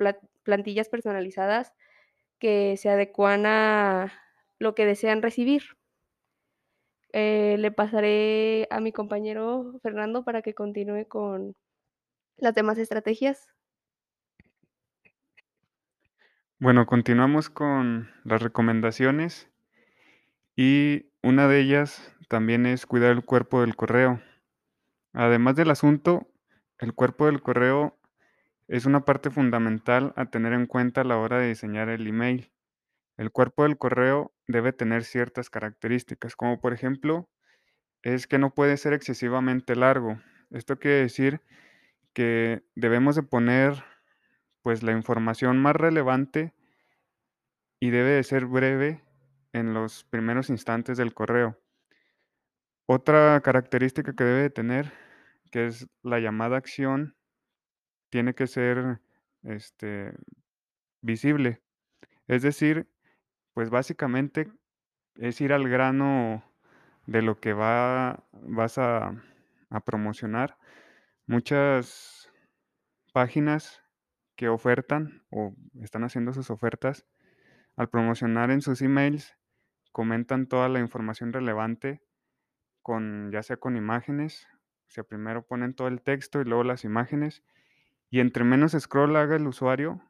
plantillas 0.45 0.91
personalizadas 0.91 1.75
que 2.41 2.77
se 2.79 2.91
adecúan 2.91 3.47
a 3.47 4.12
lo 4.61 4.75
que 4.77 4.87
desean 4.87 5.23
recibir. 5.23 5.78
Eh, 7.12 7.57
le 7.59 7.73
pasaré 7.73 8.69
a 8.71 8.81
mi 8.81 8.93
compañero 8.93 9.79
Fernando 9.83 10.25
para 10.25 10.43
que 10.43 10.55
continúe 10.55 11.07
con 11.09 11.55
las 12.37 12.55
demás 12.55 12.79
estrategias. 12.79 13.49
Bueno, 16.61 16.87
continuamos 16.87 17.50
con 17.50 18.11
las 18.25 18.43
recomendaciones. 18.43 19.49
Y 20.57 21.07
una 21.23 21.47
de 21.47 21.61
ellas 21.61 22.15
también 22.29 22.67
es 22.67 22.85
cuidar 22.85 23.12
el 23.12 23.25
cuerpo 23.25 23.61
del 23.61 23.77
correo. 23.77 24.21
Además 25.12 25.55
del 25.55 25.71
asunto, 25.71 26.29
el 26.79 26.95
cuerpo 26.95 27.27
del 27.27 27.43
correo 27.43 27.97
es 28.67 28.87
una 28.87 29.05
parte 29.05 29.31
fundamental 29.31 30.12
a 30.17 30.27
tener 30.27 30.53
en 30.53 30.67
cuenta 30.67 31.00
a 31.00 31.05
la 31.05 31.17
hora 31.17 31.38
de 31.38 31.49
diseñar 31.49 31.88
el 31.88 32.07
email. 32.07 32.50
El 33.19 33.33
cuerpo 33.33 33.65
del 33.65 33.77
correo 33.77 34.33
debe 34.47 34.73
tener 34.73 35.03
ciertas 35.03 35.51
características, 35.51 36.37
como 36.37 36.61
por 36.61 36.73
ejemplo, 36.73 37.29
es 38.03 38.29
que 38.29 38.39
no 38.39 38.55
puede 38.55 38.77
ser 38.77 38.93
excesivamente 38.93 39.75
largo. 39.75 40.21
Esto 40.51 40.79
quiere 40.79 40.99
decir 40.99 41.43
que 42.13 42.63
debemos 42.77 43.17
de 43.17 43.25
poner, 43.25 43.83
pues, 44.63 44.85
la 44.85 44.93
información 44.93 45.59
más 45.59 45.75
relevante 45.75 46.55
y 47.81 47.91
debe 47.91 48.11
de 48.11 48.23
ser 48.23 48.47
breve 48.47 49.03
en 49.53 49.75
los 49.75 50.05
primeros 50.05 50.49
instantes 50.49 50.97
del 50.97 51.13
correo. 51.13 51.59
Otra 52.87 53.41
característica 53.41 54.15
que 54.15 54.25
debe 54.25 54.43
de 54.43 54.51
tener, 54.51 54.93
que 55.51 55.67
es 55.67 55.89
la 56.03 56.21
llamada 56.21 56.57
acción, 56.57 57.17
tiene 58.11 58.35
que 58.35 58.47
ser 58.47 59.01
este, 59.43 60.13
visible. 61.03 61.61
Es 62.29 62.43
decir, 62.43 62.89
pues 63.59 63.71
básicamente 63.71 64.53
es 65.17 65.41
ir 65.41 65.53
al 65.53 65.69
grano 65.69 66.45
de 67.07 67.23
lo 67.23 67.41
que 67.41 67.55
va, 67.55 68.23
vas 68.31 68.79
a, 68.79 69.21
promocionar. 69.85 70.57
Muchas 71.27 72.31
páginas 73.12 73.83
que 74.37 74.49
ofertan 74.49 75.25
o 75.31 75.57
están 75.83 76.05
haciendo 76.05 76.33
sus 76.33 76.50
ofertas, 76.50 77.05
al 77.75 77.88
promocionar 77.88 78.53
en 78.53 78.61
sus 78.61 78.81
emails, 78.81 79.37
comentan 79.91 80.47
toda 80.47 80.69
la 80.69 80.79
información 80.79 81.33
relevante 81.33 82.00
con, 82.81 83.33
ya 83.33 83.43
sea 83.43 83.57
con 83.57 83.77
imágenes, 83.77 84.47
o 84.87 84.91
sea, 84.93 85.03
primero 85.03 85.45
ponen 85.45 85.75
todo 85.75 85.88
el 85.88 86.00
texto 86.00 86.41
y 86.41 86.45
luego 86.45 86.62
las 86.62 86.85
imágenes, 86.85 87.43
y 88.09 88.21
entre 88.21 88.45
menos 88.45 88.77
scroll 88.79 89.17
haga 89.17 89.35
el 89.35 89.49
usuario, 89.49 90.00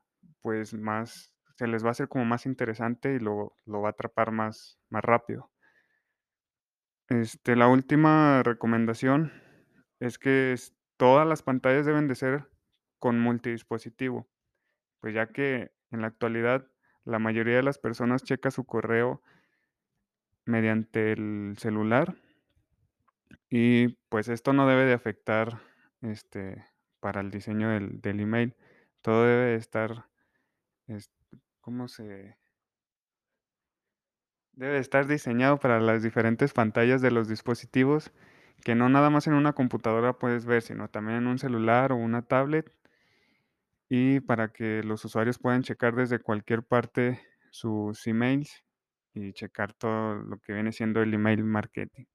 pues 0.43 0.75
más 0.75 1.38
se 1.59 1.67
les 1.67 1.85
va 1.85 1.89
a 1.89 1.91
hacer 1.93 2.09
como 2.09 2.25
más 2.25 2.47
interesante 2.47 3.15
y 3.15 3.19
lo, 3.19 3.55
lo 3.67 3.83
va 3.83 3.91
a 3.91 3.93
atrapar 3.93 4.31
más, 4.33 4.79
más 4.91 5.05
rápido. 5.05 5.51
Este, 7.09 7.57
la 7.57 7.69
última 7.69 8.43
recomendación 8.43 9.33
es 9.99 10.19
que 10.19 10.55
todas 10.97 11.27
las 11.27 11.43
pantallas 11.43 11.87
deben 11.87 12.07
de 12.09 12.15
ser 12.15 12.49
con 12.99 13.19
multidispositivo, 13.19 14.29
pues 15.01 15.15
ya 15.15 15.29
que 15.29 15.73
en 15.91 16.03
la 16.03 16.09
actualidad 16.09 16.67
la 17.05 17.19
mayoría 17.19 17.57
de 17.57 17.65
las 17.65 17.79
personas 17.79 18.25
checa 18.25 18.51
su 18.51 18.65
correo 18.65 19.23
mediante 20.47 21.13
el 21.13 21.55
celular 21.59 22.17
y 23.51 23.89
pues 24.09 24.29
esto 24.29 24.53
no 24.53 24.67
debe 24.67 24.85
de 24.85 24.95
afectar 24.95 25.61
este, 26.03 26.65
para 27.01 27.21
el 27.21 27.31
diseño 27.31 27.71
del, 27.71 28.01
del 28.01 28.21
email. 28.21 28.55
Todo 29.03 29.25
debe 29.25 29.45
de 29.47 29.55
estar, 29.57 30.07
es- 30.89 31.11
¿cómo 31.69 31.87
se...? 31.87 32.35
Debe 34.53 34.73
de 34.73 34.79
estar 34.79 35.07
diseñado 35.07 35.59
para 35.59 35.81
las 35.81 36.03
diferentes 36.03 36.55
pantallas 36.55 37.03
de 37.03 37.11
los 37.11 37.29
dispositivos, 37.29 38.11
que 38.65 38.75
no 38.75 38.89
nada 38.89 39.11
más 39.11 39.27
en 39.27 39.35
una 39.35 39.53
computadora 39.53 40.15
puedes 40.15 40.47
ver, 40.47 40.63
sino 40.63 40.89
también 40.89 41.19
en 41.19 41.27
un 41.27 41.39
celular 41.39 41.93
o 41.93 41.97
una 41.97 42.23
tablet, 42.23 42.73
y 43.91 44.21
para 44.21 44.49
que 44.49 44.83
los 44.83 45.05
usuarios 45.05 45.39
puedan 45.39 45.63
checar 45.63 45.95
desde 45.95 46.21
cualquier 46.21 46.63
parte 46.63 47.21
sus 47.51 48.07
emails 48.07 48.65
y 49.13 49.35
checar 49.35 49.75
todo 49.75 50.15
lo 50.15 50.39
que 50.39 50.55
viene 50.55 50.73
siendo 50.73 51.03
el 51.03 51.13
email 51.13 51.45
marketing. 51.45 52.07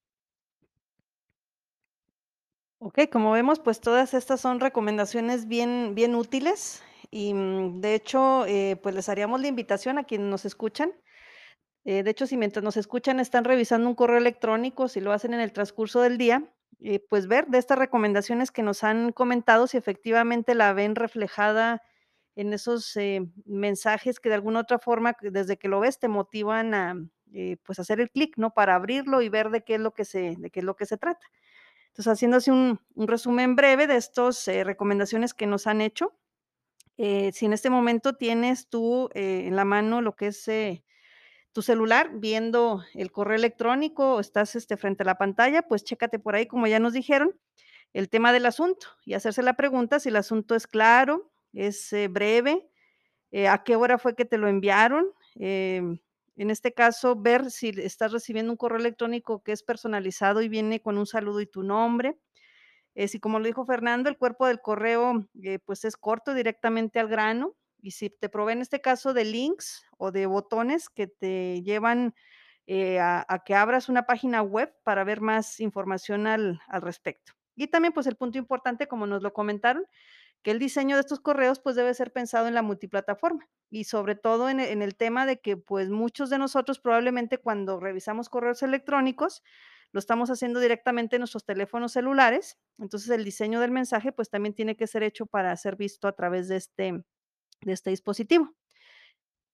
Ok, 2.80 3.02
como 3.12 3.32
vemos, 3.32 3.60
pues 3.60 3.80
todas 3.82 4.16
estas 4.16 4.42
son 4.42 4.60
recomendaciones 4.60 5.48
bien, 5.48 5.94
bien 5.94 6.16
útiles 6.16 6.82
y 7.14 7.34
mm, 7.36 7.80
de 7.80 7.94
hecho, 7.94 8.46
eh, 8.48 8.76
pues 8.82 8.96
les 8.96 9.08
haríamos 9.08 9.40
la 9.40 9.48
invitación 9.48 10.00
a 10.00 10.04
quienes 10.04 10.28
nos 10.28 10.46
escuchan. 10.46 10.94
Eh, 11.86 12.02
de 12.02 12.10
hecho, 12.12 12.26
si 12.26 12.38
mientras 12.38 12.64
nos 12.64 12.76
escuchan 12.76 13.20
están 13.20 13.44
revisando 13.44 13.88
un 13.88 13.96
correo 13.96 14.18
electrónico, 14.18 14.88
si 14.88 15.00
lo 15.00 15.12
hacen 15.12 15.34
en 15.34 15.40
el 15.40 15.54
transcurso 15.54 16.02
del 16.02 16.18
día, 16.18 16.52
eh, 16.80 17.06
pues 17.10 17.28
ver 17.28 17.48
de 17.48 17.60
estas 17.60 17.78
recomendaciones 17.78 18.50
que 18.52 18.64
nos 18.64 18.84
han 18.84 19.12
comentado 19.12 19.68
si 19.68 19.78
efectivamente 19.78 20.56
la 20.56 20.74
ven 20.74 20.96
reflejada 20.96 21.84
en 22.36 22.52
esos 22.52 22.98
mensajes 23.46 24.20
que 24.20 24.30
de 24.30 24.36
alguna 24.36 24.62
otra 24.62 24.80
forma, 24.80 25.16
desde 25.22 25.58
que 25.58 25.68
lo 25.68 25.80
ves, 25.82 26.00
te 26.00 26.08
motivan 26.08 26.74
a 26.74 26.96
pues 27.64 27.78
hacer 27.78 28.00
el 28.00 28.10
clic, 28.10 28.38
¿no? 28.38 28.56
Para 28.56 28.74
abrirlo 28.76 29.22
y 29.22 29.30
ver 29.30 29.52
de 29.52 29.64
qué 29.64 29.76
es 29.76 29.82
lo 29.82 29.94
que 29.94 30.06
se, 30.06 30.36
de 30.40 30.50
qué 30.50 30.62
es 30.62 30.66
lo 30.66 30.76
que 30.76 30.88
se 30.88 30.98
trata. 30.98 31.28
Entonces, 31.90 32.12
haciendo 32.12 32.38
así 32.38 32.50
un, 32.50 32.80
un 32.96 33.08
resumen 33.08 33.56
breve 33.56 33.86
de 33.86 33.98
estas 33.98 34.48
recomendaciones 34.48 35.36
que 35.36 35.46
nos 35.46 35.68
han 35.68 35.80
hecho. 35.82 36.14
Eh, 36.98 37.32
si 37.34 37.46
en 37.46 37.54
este 37.54 37.70
momento 37.70 38.14
tienes 38.14 38.70
tú 38.70 39.10
eh, 39.14 39.44
en 39.48 39.56
la 39.56 39.66
mano 39.66 40.02
lo 40.02 40.16
que 40.16 40.28
es 40.28 40.48
eh, 40.48 40.84
tu 41.52 41.62
celular 41.62 42.12
viendo 42.16 42.84
el 42.94 43.12
correo 43.12 43.36
electrónico 43.36 44.16
o 44.16 44.20
estás 44.20 44.56
este, 44.56 44.78
frente 44.78 45.04
a 45.04 45.06
la 45.06 45.18
pantalla, 45.18 45.64
pues 45.64 45.84
chécate 45.84 46.20
por 46.20 46.36
ahí, 46.36 46.48
como 46.48 46.68
ya 46.68 46.80
nos 46.80 46.94
dijeron, 46.94 47.40
el 47.94 48.10
tema 48.10 48.34
del 48.34 48.46
asunto 48.46 48.88
y 49.06 49.14
hacerse 49.14 49.44
la 49.44 49.56
pregunta 49.56 50.00
si 50.00 50.10
el 50.10 50.16
asunto 50.16 50.56
es 50.56 50.68
claro, 50.68 51.32
es 51.54 51.94
breve, 52.10 52.68
a 53.50 53.64
qué 53.64 53.76
hora 53.76 54.00
fue 54.00 54.16
que 54.16 54.26
te 54.26 54.40
lo 54.40 54.48
enviaron. 54.48 55.12
en 55.36 56.00
este 56.36 56.74
caso, 56.74 57.16
ver 57.16 57.52
si 57.52 57.70
estás 57.78 58.12
recibiendo 58.12 58.52
un 58.52 58.58
correo 58.58 58.80
electrónico 58.80 59.44
que 59.44 59.52
es 59.52 59.62
personalizado 59.62 60.42
y 60.42 60.50
viene 60.50 60.82
con 60.82 60.98
un 60.98 61.06
saludo 61.06 61.42
y 61.42 61.46
tu 61.48 61.62
nombre. 61.62 62.18
Eh, 62.96 63.08
si 63.08 63.20
como 63.20 63.40
lo 63.40 63.46
dijo 63.46 63.66
Fernando, 63.66 64.10
el 64.10 64.18
cuerpo 64.18 64.48
del 64.48 64.62
correo 64.62 65.26
eh, 65.42 65.60
pues 65.66 65.86
es 65.86 65.98
corto, 65.98 66.34
directamente 66.34 67.00
al 67.00 67.08
grano. 67.08 67.56
Y 67.82 67.92
si 67.92 68.10
te 68.10 68.30
provee 68.30 68.54
en 68.54 68.62
este 68.62 68.82
caso 68.82 69.14
de 69.14 69.26
links 69.26 69.86
o 69.98 70.12
de 70.12 70.26
botones 70.26 70.90
que 70.90 71.08
te 71.08 71.62
llevan 71.64 72.14
eh, 72.66 73.00
a, 73.02 73.26
que 73.46 73.56
abras 73.56 73.90
una 73.90 74.06
página 74.06 74.42
web 74.42 74.74
para 74.84 75.04
ver 75.04 75.20
más 75.20 75.60
información 75.60 76.28
al, 76.28 76.62
respecto. 76.82 77.34
Y 77.56 77.68
también 77.68 77.94
pues 77.94 78.08
el 78.08 78.16
punto 78.16 78.38
importante, 78.38 78.88
como 78.88 79.06
nos 79.06 79.22
lo 79.22 79.34
comentaron, 79.34 79.86
que 80.44 80.52
el 80.52 80.60
diseño 80.60 80.96
de 80.96 81.02
estos 81.02 81.20
correos 81.20 81.60
pues 81.60 81.76
debe 81.76 81.94
ser 81.94 82.14
pensado 82.14 82.48
en 82.48 82.54
la 82.54 82.62
multiplataforma 82.62 83.50
y 83.70 83.84
sobre 83.84 84.16
todo 84.16 84.50
en, 84.50 84.60
en 84.60 84.82
el 84.82 84.96
tema 84.96 85.26
de 85.26 85.40
que 85.40 85.58
pues 85.58 85.90
muchos 85.90 86.30
de 86.30 86.38
nosotros 86.38 86.80
probablemente 86.80 87.38
cuando 87.38 87.80
revisamos 87.80 88.30
correos 88.30 88.64
electrónicos 88.64 89.44
lo 89.94 90.00
estamos 90.00 90.30
haciendo 90.32 90.60
directamente 90.62 91.18
en 91.18 91.22
nuestros 91.22 91.46
teléfonos 91.46 91.94
celulares, 91.94 92.58
entonces 92.80 93.10
el 93.12 93.24
diseño 93.26 93.62
del 93.62 93.72
mensaje 93.72 94.12
pues 94.14 94.30
también 94.32 94.56
tiene 94.56 94.78
que 94.78 94.88
ser 94.88 95.04
hecho 95.04 95.28
para 95.28 95.56
ser 95.58 95.78
visto 95.78 96.08
a 96.10 96.14
través 96.14 96.50
de 96.50 96.58
este, 96.58 97.04
de 97.62 97.74
este 97.74 97.92
dispositivo. 97.92 98.56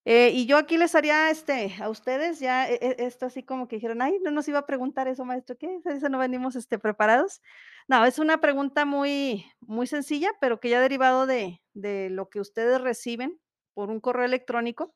Eh, 0.05 0.31
y 0.33 0.45
yo 0.45 0.57
aquí 0.57 0.77
les 0.77 0.95
haría, 0.95 1.29
este, 1.29 1.75
a 1.81 1.89
ustedes 1.89 2.39
ya, 2.39 2.67
e 2.69 2.75
e 2.81 3.05
esto 3.05 3.25
así 3.25 3.43
como 3.43 3.67
que 3.67 3.75
dijeron: 3.75 4.01
"Ay, 4.01 4.17
no 4.23 4.31
nos 4.31 4.47
iba 4.47 4.59
a 4.59 4.65
preguntar 4.65 5.07
eso, 5.07 5.25
maestro, 5.25 5.57
¿qué? 5.57 5.79
Eso 5.85 6.09
no 6.09 6.17
venimos, 6.19 6.55
este, 6.55 6.79
preparados". 6.79 7.41
No, 7.87 8.05
es 8.05 8.17
una 8.19 8.39
pregunta 8.41 8.85
muy 8.85 9.45
muy 9.59 9.87
sencilla, 9.87 10.31
pero 10.41 10.59
que 10.59 10.69
ya 10.69 10.81
derivado 10.81 11.25
de 11.27 11.61
de 11.73 12.09
lo 12.09 12.29
que 12.29 12.39
ustedes 12.39 12.81
reciben 12.81 13.39
por 13.73 13.89
un 13.89 13.99
correo 13.99 14.25
electrónico, 14.25 14.95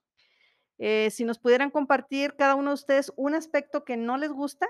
eh, 0.80 1.10
si 1.12 1.26
nos 1.26 1.40
pudieran 1.40 1.72
compartir 1.72 2.36
cada 2.38 2.56
uno 2.56 2.72
de 2.72 2.76
ustedes 2.76 3.14
un 3.18 3.36
aspecto 3.36 3.86
que 3.86 3.98
no 3.98 4.18
les 4.18 4.32
gusta 4.32 4.68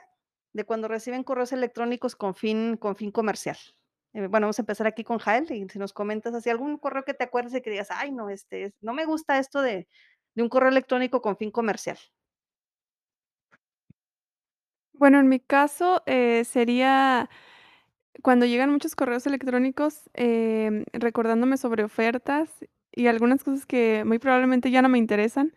de 0.54 0.66
cuando 0.66 0.88
reciben 0.88 1.24
correos 1.24 1.52
electrónicos 1.54 2.16
con 2.16 2.36
fin 2.36 2.78
con 2.78 2.96
fin 2.96 3.12
comercial. 3.12 3.58
Eh, 4.14 4.28
bueno, 4.28 4.46
vamos 4.48 4.60
a 4.60 4.62
empezar 4.64 4.88
aquí 4.88 5.04
con 5.04 5.20
Jael, 5.20 5.52
y 5.52 5.68
si 5.70 5.80
nos 5.80 5.94
comentas 5.94 6.34
así 6.36 6.50
algún 6.50 6.78
correo 6.78 7.04
que 7.06 7.14
te 7.16 7.24
acuerdes 7.26 7.54
y 7.56 7.62
que 7.62 7.72
digas: 7.72 7.90
"Ay, 7.92 8.12
no, 8.12 8.30
este, 8.30 8.74
no 8.82 8.94
me 8.94 9.06
gusta 9.06 9.40
esto 9.40 9.62
de 9.62 9.88
de 10.36 10.44
un 10.44 10.50
correo 10.50 10.70
electrónico 10.70 11.22
con 11.22 11.38
fin 11.38 11.52
comercial". 11.52 11.98
Bueno, 14.94 15.20
en 15.20 15.28
mi 15.28 15.40
caso, 15.40 16.04
eh, 16.06 16.44
sería 16.46 17.30
cuando 18.24 18.46
llegan 18.46 18.72
muchos 18.72 18.96
correos 18.96 19.28
electrónicos, 19.28 20.10
em, 20.14 20.86
recordándome 20.94 21.58
sobre 21.58 21.84
ofertas 21.84 22.52
y 22.92 23.08
algunas 23.08 23.44
cosas 23.44 23.66
que 23.66 24.04
muy 24.06 24.20
probablemente 24.20 24.72
ya 24.72 24.82
no 24.84 24.90
me 24.90 25.00
interesan, 25.00 25.54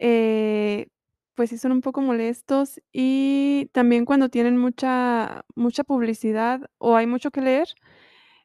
eh, 0.00 0.88
pues 1.34 1.50
sí 1.50 1.58
son 1.58 1.72
un 1.72 1.80
poco 1.82 2.00
molestos, 2.02 2.80
y 2.92 3.70
también 3.72 4.04
cuando 4.06 4.28
tienen 4.30 4.58
mucha 4.58 5.44
mucha 5.56 5.84
publicidad 5.84 6.62
o 6.78 6.96
hay 6.96 7.06
mucho 7.06 7.30
que 7.30 7.40
leer, 7.42 7.68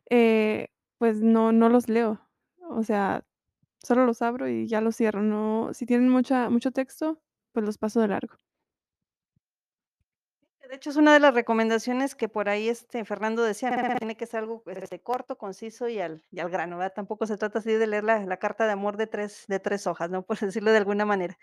eh, 0.09 0.69
pues 0.99 1.21
no 1.21 1.51
no 1.53 1.69
los 1.69 1.89
leo. 1.89 2.21
O 2.69 2.83
sea, 2.83 3.25
solo 3.83 4.05
los 4.05 4.21
abro 4.23 4.49
y 4.49 4.67
ya 4.67 4.81
los 4.81 4.97
cierro, 4.97 5.21
no 5.23 5.71
si 5.73 5.85
tienen 5.87 6.09
mucha 6.09 6.49
mucho 6.49 6.71
texto, 6.71 7.21
pues 7.53 7.65
los 7.65 7.77
paso 7.79 8.01
de 8.01 8.09
largo. 8.09 8.35
De 10.69 10.75
hecho, 10.75 10.91
es 10.91 10.97
una 10.97 11.13
de 11.13 11.19
las 11.19 11.33
recomendaciones 11.33 12.13
que 12.15 12.29
por 12.29 12.47
ahí, 12.47 12.69
este, 12.69 13.03
Fernando 13.03 13.41
decía, 13.43 13.71
tiene 13.97 14.15
que 14.15 14.27
ser 14.27 14.41
algo, 14.41 14.61
este, 14.67 15.01
corto, 15.01 15.35
conciso 15.37 15.87
y 15.89 15.99
al 15.99 16.23
y 16.31 16.39
al 16.41 16.49
grano, 16.51 16.77
¿verdad? 16.77 16.93
Tampoco 16.95 17.25
se 17.25 17.37
trata 17.37 17.57
así 17.59 17.71
de 17.73 17.87
leer 17.87 18.03
la 18.03 18.19
la 18.25 18.37
carta 18.37 18.65
de 18.67 18.73
amor 18.73 18.95
de 18.97 19.07
3 19.07 19.45
de 19.47 19.59
3 19.59 19.87
hojas, 19.87 20.11
¿no? 20.11 20.21
Por 20.27 20.37
decirlo 20.39 20.71
de 20.71 20.77
alguna 20.77 21.05
manera. 21.05 21.37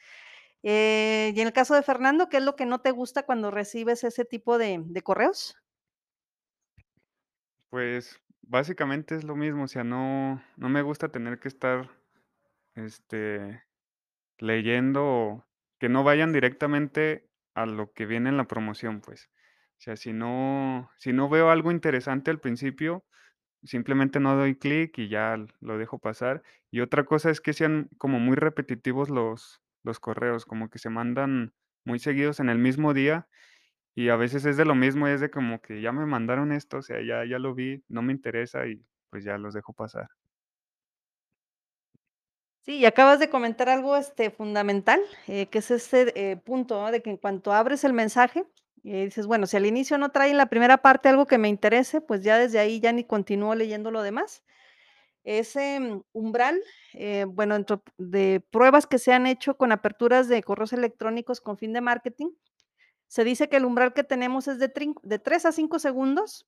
Eh, 0.63 1.33
y 1.35 1.41
en 1.41 1.47
el 1.47 1.53
caso 1.53 1.75
de 1.75 1.83
Fernando, 1.83 2.29
¿qué 2.29 2.39
es 2.39 2.43
lo 2.43 2.57
que 2.57 2.67
no 2.67 2.81
te 2.81 2.91
gusta 2.91 3.25
cuando 3.25 3.51
recibes 3.51 4.05
ese 4.05 4.25
tipo 4.25 4.59
de 4.59 4.83
de 4.85 5.03
correos? 5.03 5.57
Pues 7.71 8.21
básicamente 8.43 9.15
es 9.17 9.25
lo 9.25 9.37
mismo, 9.37 9.65
o 9.65 9.69
sea, 9.69 9.85
no, 9.85 10.43
no 10.57 10.69
me 10.69 10.83
gusta 10.83 11.09
tener 11.11 11.39
que 11.39 11.49
estar 11.49 11.91
este, 12.75 13.63
leyendo 14.39 15.47
que 15.79 15.89
no 15.89 16.05
vayan 16.05 16.33
directamente 16.33 17.29
a 17.55 17.67
lo 17.67 17.93
que 17.93 18.07
viene 18.07 18.31
en 18.31 18.37
la 18.37 18.49
promoción, 18.49 19.01
pues. 19.01 19.31
O 19.79 19.83
sea, 19.83 19.97
si 19.97 20.13
no, 20.13 20.91
si 20.99 21.13
no 21.13 21.29
veo 21.29 21.51
algo 21.51 21.71
interesante 21.71 22.31
al 22.31 22.41
principio, 22.41 23.05
simplemente 23.65 24.21
no 24.21 24.37
doy 24.37 24.57
clic 24.57 24.99
y 24.99 25.09
ya 25.09 25.37
lo 25.61 25.79
dejo 25.79 25.99
pasar. 25.99 26.43
Y 26.71 26.81
otra 26.81 27.05
cosa 27.05 27.31
es 27.31 27.41
que 27.41 27.53
sean 27.53 27.91
como 27.99 28.21
muy 28.21 28.37
repetitivos 28.37 29.11
los, 29.11 29.63
los 29.87 30.00
correos, 30.00 30.47
como 30.47 30.71
que 30.71 30.78
se 30.81 30.90
mandan 30.90 31.55
muy 31.87 32.00
seguidos 32.00 32.40
en 32.40 32.50
el 32.50 32.59
mismo 32.59 32.95
día 32.95 33.28
y 33.95 34.11
a 34.11 34.16
veces 34.16 34.45
es 34.47 34.57
de 34.59 34.64
lo 34.66 34.75
mismo, 34.76 35.09
es 35.09 35.21
de 35.21 35.31
como 35.31 35.61
que 35.62 35.81
ya 35.83 35.93
me 35.93 36.07
mandaron 36.07 36.52
esto, 36.52 36.78
o 36.78 36.83
sea, 36.83 37.00
ya, 37.02 37.25
ya 37.26 37.38
lo 37.40 37.55
vi, 37.55 37.85
no 37.88 38.02
me 38.02 38.12
interesa 38.12 38.66
y 38.69 38.85
pues 39.11 39.25
ya 39.25 39.38
los 39.38 39.55
dejo 39.55 39.73
pasar. 39.75 40.09
Sí, 42.62 42.78
y 42.78 42.85
acabas 42.87 43.21
de 43.21 43.31
comentar 43.31 43.69
algo, 43.69 43.97
este, 43.97 44.31
fundamental, 44.31 45.00
eh, 45.28 45.47
que 45.49 45.59
es 45.59 45.71
ese, 45.71 46.12
eh, 46.16 46.37
punto. 46.37 46.85
De 46.90 47.00
que 47.00 47.11
en 47.11 47.16
cuanto 47.16 47.52
abres 47.52 47.85
el 47.85 47.93
mensaje, 47.93 48.45
eh, 48.85 49.05
dices: 49.05 49.26
"Bueno, 49.26 49.47
si 49.47 49.57
al 49.57 49.66
inicio 49.66 49.99
no 49.99 50.11
trae 50.11 50.31
en 50.31 50.37
la 50.37 50.47
primera 50.47 50.78
parte 50.78 51.09
algo 51.09 51.26
que 51.26 51.38
me 51.38 51.49
interese, 51.49 52.00
pues 52.00 52.23
ya 52.23 52.38
desde 52.38 52.59
ahí 52.59 52.81
ya 52.81 52.93
ni 52.93 53.05
continúo 53.05 53.55
leyendo 53.55 53.90
lo 53.93 54.02
demás". 54.02 54.43
Ese, 55.26 55.80
mm, 55.80 56.02
umbral, 56.12 56.62
eh, 56.95 57.25
bueno, 57.28 57.56
de 57.99 58.40
pruebas 58.52 58.87
que 58.87 58.99
se 58.99 59.12
han 59.12 59.26
hecho 59.26 59.56
con 59.56 59.73
aperturas 59.73 60.28
de 60.28 60.40
correos 60.45 60.73
electrónicos 60.73 61.40
con 61.40 61.59
fin 61.59 61.73
de 61.73 61.80
marketing, 61.80 62.28
se 63.09 63.25
dice 63.25 63.49
que 63.49 63.59
el 63.59 63.66
umbral 63.66 63.95
que 63.95 64.04
tenemos 64.04 64.49
es 64.49 64.59
de 64.61 64.73
de 65.02 65.18
3 65.21 65.47
a 65.47 65.52
5 65.52 65.78
segundos 65.80 66.47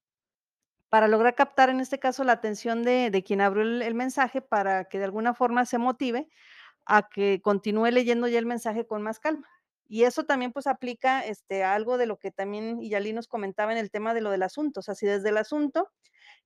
para 0.90 1.08
lograr 1.08 1.34
captar, 1.34 1.70
en 1.70 1.80
este 1.80 1.98
caso, 1.98 2.24
la 2.24 2.32
atención 2.32 2.82
de 2.82 3.10
de 3.10 3.22
quien 3.24 3.40
abrió 3.42 3.62
el 3.64 3.94
mensaje 3.94 4.40
para 4.42 4.84
que 4.86 4.98
de 4.98 5.04
alguna 5.06 5.34
forma 5.34 5.66
se 5.66 5.78
motive 5.78 6.28
a 6.86 7.08
que 7.08 7.40
continúe 7.42 7.86
leyendo 7.92 8.28
ya 8.28 8.38
el 8.40 8.46
mensaje 8.46 8.86
con 8.86 9.02
más 9.02 9.20
calma. 9.20 9.48
Y 9.88 10.04
eso 10.04 10.24
también, 10.24 10.52
pues, 10.52 10.66
aplica, 10.68 11.24
este, 11.26 11.64
a 11.64 11.74
algo 11.74 11.98
de 11.98 12.06
lo 12.06 12.18
que 12.18 12.30
también 12.32 12.82
Iyali 12.82 13.12
nos 13.14 13.28
comentaba 13.28 13.72
en 13.72 13.78
el 13.78 13.90
tema 13.90 14.14
de 14.14 14.22
lo 14.22 14.30
del 14.32 14.42
asunto. 14.44 14.80
O 14.80 14.82
sea, 14.84 14.94
si 14.96 15.06
desde 15.06 15.30
el 15.30 15.38
asunto, 15.38 15.90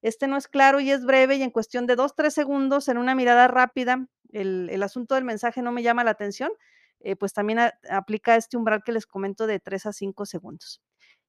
este 0.03 0.29
no 0.29 0.37
es 0.37 0.49
claro 0.49 0.81
y 0.81 0.91
es 0.91 1.05
breve, 1.05 1.37
y 1.37 1.43
en 1.43 1.51
cuestión 1.51 1.87
de 1.87 1.97
2, 1.97 2.15
3 2.17 2.35
segundos, 2.35 2.89
en 2.89 2.99
una 2.99 3.15
mirada 3.15 3.49
rápida, 3.49 4.07
el 4.33 4.69
el 4.71 4.83
asunto 4.83 5.15
del 5.17 5.25
mensaje 5.25 5.63
no 5.63 5.73
me 5.73 5.83
llama 5.83 6.05
la 6.05 6.13
atención, 6.13 6.53
eh, 7.01 7.17
pues, 7.17 7.33
también 7.35 7.59
a 7.61 7.75
aplica 7.91 8.37
este 8.37 8.57
umbral 8.57 8.83
que 8.85 8.93
les 8.93 9.07
comento 9.07 9.47
de 9.47 9.61
3 9.61 9.87
a 9.87 9.93
5 9.93 10.27
segundos. 10.27 10.83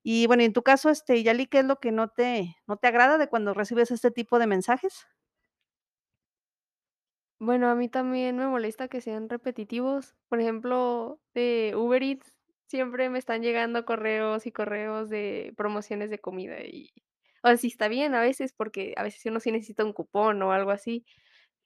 Y 0.04 0.28
bueno, 0.28 0.44
en 0.44 0.54
tu 0.54 0.64
caso, 0.64 0.90
este, 0.90 1.18
Iyali, 1.18 1.48
¿qué 1.48 1.60
es 1.60 1.66
lo 1.66 1.78
que 1.80 1.92
no 1.94 2.10
te 2.10 2.56
no 2.68 2.78
te 2.78 2.88
agrada 2.88 3.18
de 3.18 3.30
cuando 3.30 3.54
recibes 3.54 3.92
este 3.92 4.12
tipo 4.12 4.40
de 4.40 4.48
mensajes? 4.48 5.06
Bueno, 7.42 7.68
a 7.70 7.76
mí 7.76 7.90
también 7.90 8.38
me 8.38 8.48
molesta 8.48 8.88
que 8.88 9.02
sean 9.02 9.28
repetitivos. 9.30 10.16
Por 10.30 10.40
ejemplo, 10.40 11.20
de 11.34 11.74
Uber 11.76 12.02
Eats, 12.02 12.38
siempre 12.68 13.10
me 13.10 13.20
están 13.20 13.42
llegando 13.42 13.86
correos 13.86 14.46
y 14.46 14.52
correos 14.52 15.10
de 15.10 15.54
promociones 15.58 16.10
de 16.10 16.20
comida 16.20 16.62
y, 16.62 16.92
o 17.44 17.48
sea, 17.50 17.58
sí 17.58 17.68
está 17.68 17.88
bien 17.90 18.16
a 18.16 18.22
veces, 18.22 18.54
porque 18.54 18.94
a 18.98 19.04
veces 19.04 19.26
uno 19.28 19.40
sí 19.42 19.52
necesita 19.52 19.86
un 19.86 19.94
cupón 19.94 20.42
o 20.44 20.54
algo 20.54 20.72
así, 20.72 21.06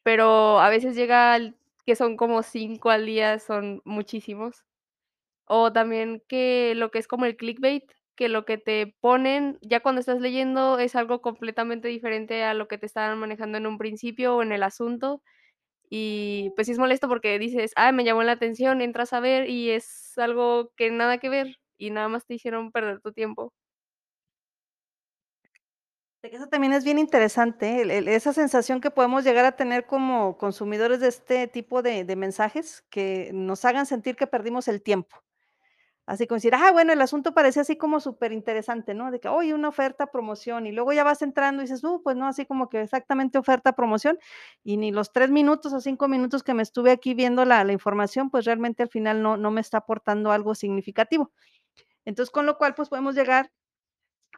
pero 0.03 0.59
a 0.61 0.69
veces 0.69 0.95
llega 0.95 1.35
el 1.37 1.57
que 1.85 1.95
son 1.97 2.17
como 2.17 2.43
5 2.43 2.91
al 2.91 3.05
día, 3.07 3.39
son 3.39 3.81
muchísimos. 3.85 4.65
O 5.45 5.71
también 5.73 6.21
que 6.27 6.73
lo 6.75 6.91
que 6.91 6.99
es 6.99 7.07
como 7.07 7.25
el 7.25 7.37
clickbait, 7.37 7.83
que 8.15 8.29
lo 8.29 8.45
que 8.45 8.57
te 8.57 8.95
ponen 9.01 9.57
ya 9.61 9.79
cuando 9.81 9.99
estás 10.01 10.19
leyendo 10.21 10.79
es 10.79 10.95
algo 10.95 11.21
completamente 11.21 11.87
diferente 11.89 12.43
a 12.43 12.53
lo 12.53 12.67
que 12.67 12.77
te 12.77 12.85
estaban 12.85 13.17
manejando 13.19 13.57
en 13.57 13.67
un 13.67 13.77
principio 13.77 14.35
o 14.37 14.41
en 14.43 14.51
el 14.53 14.63
asunto. 14.63 15.21
Y, 15.89 16.51
pues, 16.55 16.69
es 16.69 16.79
molesto 16.79 17.07
porque 17.09 17.39
dices: 17.39 17.73
"Ah, 17.77 17.91
me 17.93 18.03
llamó 18.05 18.23
la 18.23 18.33
atención", 18.33 18.81
entras 18.81 19.13
a 19.13 19.19
ver 19.21 19.49
y 19.49 19.71
es 19.71 20.17
algo 20.17 20.71
que 20.77 20.91
nada 20.91 21.19
que 21.19 21.29
ver, 21.29 21.57
y 21.77 21.91
nada 21.91 22.09
más 22.09 22.25
te 22.27 22.35
hicieron 22.35 22.71
perder 22.73 23.01
tu 23.01 23.13
tiempo. 23.13 23.51
Eso 26.23 26.47
también 26.47 26.73
es 26.73 26.83
bien 26.83 26.97
interesante, 26.97 27.83
esa 28.15 28.33
sensación 28.33 28.81
que 28.81 28.89
podemos 28.89 29.23
llegar 29.23 29.45
a 29.45 29.51
tener 29.55 29.85
como 29.85 30.35
consumidores 30.37 30.99
de 30.99 31.07
este 31.09 31.47
tipo 31.47 31.83
de 31.83 32.03
mensajes, 32.15 32.83
que 32.89 33.29
nos 33.33 33.63
hagan 33.65 33.85
sentir 33.85 34.15
que 34.15 34.25
perdimos 34.25 34.67
el 34.67 34.81
tiempo. 34.81 35.15
Así 36.07 36.27
como 36.27 36.37
decir: 36.37 36.55
"Ah, 36.55 36.71
bueno, 36.73 36.93
el 36.93 37.01
asunto 37.01 37.33
parecía 37.33 37.63
así 37.63 37.77
como 37.77 37.99
superinteresante", 38.01 38.93
¿no? 38.95 39.11
De 39.11 39.19
que: 39.21 39.29
"Oye, 39.29 39.53
una 39.53 39.69
oferta, 39.69 40.07
promoción", 40.07 40.67
y 40.67 40.71
luego 40.73 40.93
ya 40.93 41.03
vas 41.05 41.21
entrando 41.23 41.61
y 41.63 41.65
dices: 41.67 41.83
"Uh, 41.83 42.01
pues 42.03 42.15
no", 42.17 42.27
así 42.27 42.45
como 42.45 42.69
que 42.69 42.81
exactamente 42.81 43.37
oferta, 43.39 43.73
promoción, 43.73 44.19
y 44.63 44.77
ni 44.77 44.91
los 44.91 45.13
3 45.13 45.31
minutos 45.31 45.73
o 45.73 45.81
5 45.81 46.07
minutos 46.09 46.43
que 46.43 46.53
me 46.55 46.63
estuve 46.63 46.91
aquí 46.91 47.13
viendo 47.15 47.45
la 47.45 47.63
la 47.65 47.73
información, 47.73 48.29
pues 48.31 48.45
realmente 48.45 48.83
al 48.83 48.89
final 48.89 49.21
no 49.23 49.37
no 49.37 49.51
me 49.51 49.61
está 49.61 49.79
aportando 49.79 50.31
algo 50.31 50.55
significativo. 50.55 51.31
Entonces, 52.05 52.31
con 52.31 52.45
lo 52.47 52.57
cual, 52.57 52.75
pues 52.75 52.89
podemos 52.89 53.15
llegar 53.15 53.51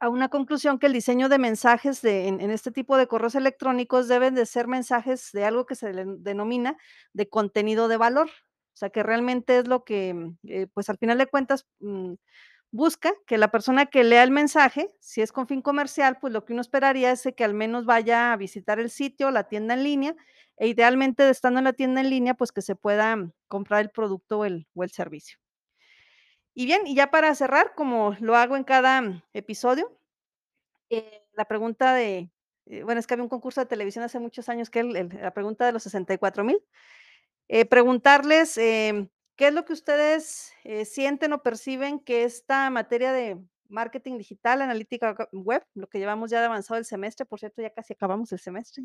a 0.01 0.09
una 0.09 0.29
conclusión 0.29 0.79
que 0.79 0.87
el 0.87 0.93
diseño 0.93 1.29
de 1.29 1.39
mensajes 1.39 2.01
de 2.01 2.27
en 2.29 2.51
este 2.51 2.71
tipo 2.71 2.97
de 2.97 3.07
correos 3.07 3.35
electrónicos 3.35 4.07
deben 4.07 4.35
de 4.35 4.45
ser 4.45 4.67
mensajes 4.67 5.31
de 5.33 5.45
algo 5.45 5.65
que 5.65 5.75
se 5.75 5.91
denomina 5.93 6.77
de 7.13 7.29
contenido 7.29 7.87
de 7.89 7.97
valor. 7.97 8.29
O 8.29 8.77
sea, 8.79 8.89
que 8.91 9.03
realmente 9.03 9.57
es 9.59 9.67
lo 9.67 9.83
que, 9.83 10.13
mm, 10.13 10.37
eh, 10.47 10.67
pues, 10.73 10.89
al 10.89 10.97
final 10.97 11.17
de 11.17 11.27
cuentas, 11.27 11.67
mm, 11.81 12.13
busca 12.71 13.13
que 13.27 13.37
la 13.37 13.49
persona 13.51 13.87
que 13.87 14.03
lea 14.05 14.23
el 14.23 14.31
mensaje, 14.31 14.89
si 15.01 15.21
es 15.21 15.31
con 15.33 15.47
fin 15.47 15.61
comercial, 15.61 16.17
pues, 16.21 16.31
lo 16.33 16.45
que 16.45 16.53
uno 16.53 16.61
esperaría 16.61 17.11
es 17.11 17.27
que 17.35 17.43
al 17.43 17.53
menos 17.53 17.85
vaya 17.85 18.31
a 18.33 18.37
visitar 18.37 18.79
el 18.79 18.89
sitio, 18.91 19.31
la 19.31 19.45
tienda 19.49 19.73
en 19.75 19.83
línea, 19.83 20.15
e 20.57 20.67
idealmente, 20.69 21.29
estando 21.29 21.59
en 21.59 21.65
la 21.65 21.73
tienda 21.73 22.01
en 22.01 22.09
línea, 22.09 22.35
pues, 22.35 22.51
que 22.53 22.61
se 22.61 22.75
pueda 22.75 23.17
comprar 23.49 23.81
el 23.81 23.89
producto 23.91 24.39
o 24.39 24.45
el 24.45 24.67
o 24.75 24.83
el 24.83 24.91
servicio. 24.91 25.37
Y 26.59 26.65
bien, 26.65 26.85
y 26.85 26.93
ya 26.93 27.09
para 27.09 27.33
cerrar, 27.35 27.73
como 27.73 28.17
lo 28.19 28.35
hago 28.35 28.57
en 28.57 28.65
cada 28.65 29.23
episodio, 29.31 29.97
eh, 30.89 31.23
la 31.33 31.45
pregunta 31.45 31.93
de, 31.93 32.31
eh, 32.67 32.83
bueno, 32.83 32.99
es 32.99 33.07
que 33.07 33.15
había 33.15 33.23
un 33.23 33.29
concurso 33.29 33.61
de 33.61 33.67
televisión 33.67 34.05
hace 34.05 34.19
muchos 34.19 34.49
años 34.49 34.69
que 34.69 34.81
el 34.81 35.09
la 35.21 35.33
pregunta 35.33 35.65
de 35.65 35.73
los 35.73 35.83
64,000, 35.83 36.63
eh, 37.49 37.65
preguntarles, 37.65 38.57
em, 38.57 39.09
¿qué 39.37 39.49
es 39.49 39.53
lo 39.53 39.65
que 39.65 39.73
ustedes, 39.73 40.53
eh, 40.65 40.85
sienten 40.85 41.33
o 41.33 41.43
perciben 41.43 41.99
que 41.99 42.23
esta 42.25 42.69
materia 42.71 43.13
de 43.13 43.37
marketing 43.69 44.17
digital, 44.17 44.61
analítica 44.61 45.15
ca 45.15 45.29
web, 45.33 45.63
lo 45.75 45.87
que 45.89 45.99
llevamos 45.99 46.31
ya 46.31 46.39
de 46.41 46.47
avanzado 46.47 46.79
el 46.79 46.85
semestre, 46.85 47.25
por 47.25 47.39
cierto, 47.39 47.61
ya 47.61 47.71
casi 47.71 47.93
acabamos 47.93 48.31
el 48.33 48.39
semestre, 48.39 48.83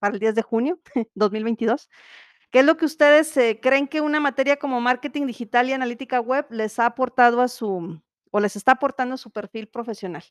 para 0.00 0.14
el 0.14 0.20
10 0.20 0.34
de 0.34 0.42
junio, 0.42 0.80
2022, 1.14 1.88
¿qué 2.50 2.60
es 2.60 2.64
lo 2.66 2.76
que 2.76 2.84
ustedes, 2.86 3.36
eh, 3.36 3.60
creen 3.62 3.88
que 3.88 4.00
una 4.00 4.20
materia 4.20 4.56
como 4.58 4.80
marketing 4.80 5.26
digital 5.26 5.68
y 5.68 5.72
analítica 5.72 6.20
web 6.20 6.46
les 6.50 6.78
ha 6.78 6.86
aportado 6.86 7.40
a 7.42 7.48
su 7.48 8.00
o 8.32 8.40
les 8.40 8.56
está 8.56 8.72
aportando 8.72 9.14
a 9.14 9.18
su 9.18 9.30
perfil 9.30 9.68
profesional? 9.68 10.24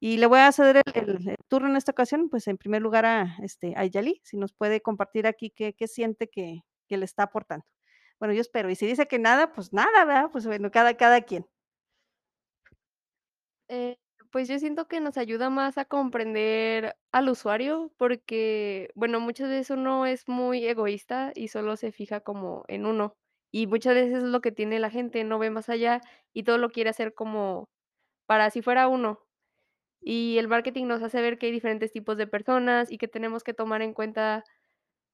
Y 0.00 0.18
le 0.18 0.26
voy 0.26 0.38
a 0.40 0.52
ceder 0.52 0.82
el 0.94 1.36
turno 1.48 1.68
en 1.70 1.76
esta 1.76 1.92
ocasión, 1.92 2.28
pues, 2.30 2.46
en 2.48 2.56
primer 2.58 2.82
lugar 2.82 3.04
a, 3.06 3.36
este, 3.42 3.74
a 3.76 3.84
Iyali, 3.84 4.20
si 4.24 4.36
nos 4.36 4.52
puede 4.52 4.80
compartir 4.80 5.26
aquí 5.26 5.50
qué 5.50 5.74
qué 5.74 5.88
siente 5.88 6.28
que 6.28 6.62
que 6.88 6.96
le 6.98 7.04
está 7.04 7.24
aportando. 7.24 7.66
Bueno, 8.20 8.34
yo 8.34 8.40
espero, 8.42 8.70
y 8.70 8.76
si 8.76 8.86
dice 8.86 9.06
que 9.08 9.18
nada, 9.18 9.52
pues 9.52 9.72
nada, 9.72 10.04
¿verdad? 10.06 10.30
Pues 10.32 10.46
bueno, 10.46 10.70
cada 10.70 10.94
cada 10.96 11.22
quien. 11.22 11.46
Eh, 13.68 13.96
pues 14.30 14.48
yo 14.48 14.58
siento 14.58 14.88
que 14.88 15.00
nos 15.00 15.16
ayuda 15.18 15.50
más 15.50 15.78
a 15.78 15.84
comprender 15.86 16.96
al 17.12 17.28
usuario, 17.28 17.92
porque, 17.96 18.90
bueno, 18.94 19.20
muchas 19.20 19.48
veces 19.48 19.70
uno 19.70 20.06
es 20.06 20.28
muy 20.28 20.64
egoísta 20.66 21.32
y 21.34 21.48
solo 21.48 21.76
se 21.76 21.92
fija 21.92 22.20
como 22.20 22.64
en 22.68 22.86
uno, 22.86 23.14
y 23.52 23.66
muchas 23.66 23.94
veces 23.94 24.18
es 24.18 24.22
lo 24.24 24.40
que 24.40 24.52
tiene 24.52 24.78
la 24.80 24.90
gente, 24.90 25.24
no 25.24 25.38
ve 25.38 25.50
más 25.50 25.68
allá 25.68 26.00
y 26.34 26.44
todo 26.44 26.58
lo 26.58 26.70
quiere 26.70 26.90
hacer 26.90 27.14
como 27.14 27.68
para 28.26 28.50
si 28.50 28.62
fuera 28.62 28.88
uno. 28.88 29.20
Y 30.02 30.38
el 30.38 30.48
marketing 30.48 30.86
nos 30.86 31.02
hace 31.02 31.20
ver 31.22 31.38
que 31.38 31.46
hay 31.46 31.52
diferentes 31.52 31.92
tipos 31.92 32.18
de 32.18 32.26
personas 32.28 32.90
y 32.92 32.98
que 32.98 33.08
tenemos 33.08 33.44
que 33.44 33.54
tomar 33.54 33.82
en 33.82 33.94
cuenta, 33.94 34.44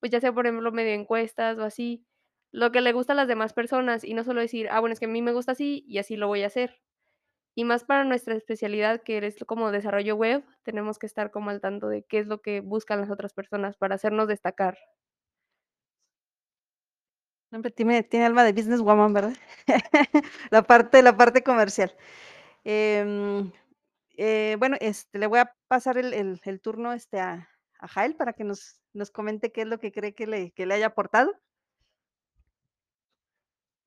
pues, 0.01 0.13
ya 0.13 0.21
sea, 0.21 0.33
por 0.35 0.47
ejemplo, 0.47 0.73
medio 0.73 0.93
encuestas 0.95 1.59
o 1.59 1.65
así, 1.65 2.05
lo 2.53 2.73
que 2.73 2.81
le 2.83 2.93
gusta 2.95 3.15
a 3.15 3.17
las 3.17 3.29
demás 3.29 3.53
personas, 3.55 4.05
y 4.05 4.15
no 4.15 4.25
solo 4.25 4.41
decir: 4.43 4.69
"Ah, 4.71 4.81
bueno, 4.81 4.95
es 4.95 5.01
que 5.01 5.07
a 5.07 5.09
mí 5.09 5.23
me 5.23 5.33
gusta 5.35 5.53
así 5.53 5.85
y 5.89 5.99
así 5.99 6.17
lo 6.17 6.29
voy 6.29 6.43
a 6.45 6.49
hacer". 6.49 6.79
Y 7.57 7.65
más 7.65 7.85
para 7.85 8.05
nuestra 8.05 8.35
especialidad, 8.35 9.03
que 9.03 9.19
es 9.19 9.37
como 9.47 9.71
desarrollo 9.71 10.17
web, 10.17 10.45
tenemos 10.65 10.99
que 10.99 11.07
estar 11.07 11.31
como 11.31 11.51
al 11.51 11.61
tanto 11.61 11.89
de 11.89 12.03
qué 12.05 12.19
es 12.19 12.27
lo 12.27 12.41
que 12.43 12.61
buscan 12.61 13.01
las 13.01 13.11
otras 13.11 13.33
personas 13.33 13.77
para 13.77 13.95
hacernos 13.95 14.29
destacar. 14.29 14.77
Siempre 17.51 17.71
tiene 17.71 18.03
tiene 18.03 18.27
alma 18.27 18.43
de 18.45 18.53
businesswoman, 18.53 19.13
¿verdad? 19.13 19.35
La 20.51 20.63
parte 20.63 21.03
la 21.03 21.17
parte 21.17 21.43
comercial. 21.45 21.95
Em, 22.65 23.53
eh, 24.17 24.57
bueno, 24.59 24.77
este, 24.81 25.19
le 25.19 25.27
voy 25.29 25.41
a 25.41 25.55
pasar 25.69 25.99
el 25.99 26.15
el 26.15 26.41
el 26.45 26.61
turno, 26.61 26.93
este, 26.93 27.21
a 27.21 27.49
a 27.81 27.89
Jael 27.89 28.17
para 28.17 28.33
que 28.35 28.45
nos 28.45 28.81
nos 28.95 29.11
comente 29.11 29.53
qué 29.53 29.63
es 29.63 29.69
lo 29.69 29.79
que 29.81 29.93
cree 29.93 30.15
que 30.15 30.27
le 30.27 30.53
que 30.53 30.67
le 30.67 30.75
haya 30.75 30.87
aportado. 30.89 31.33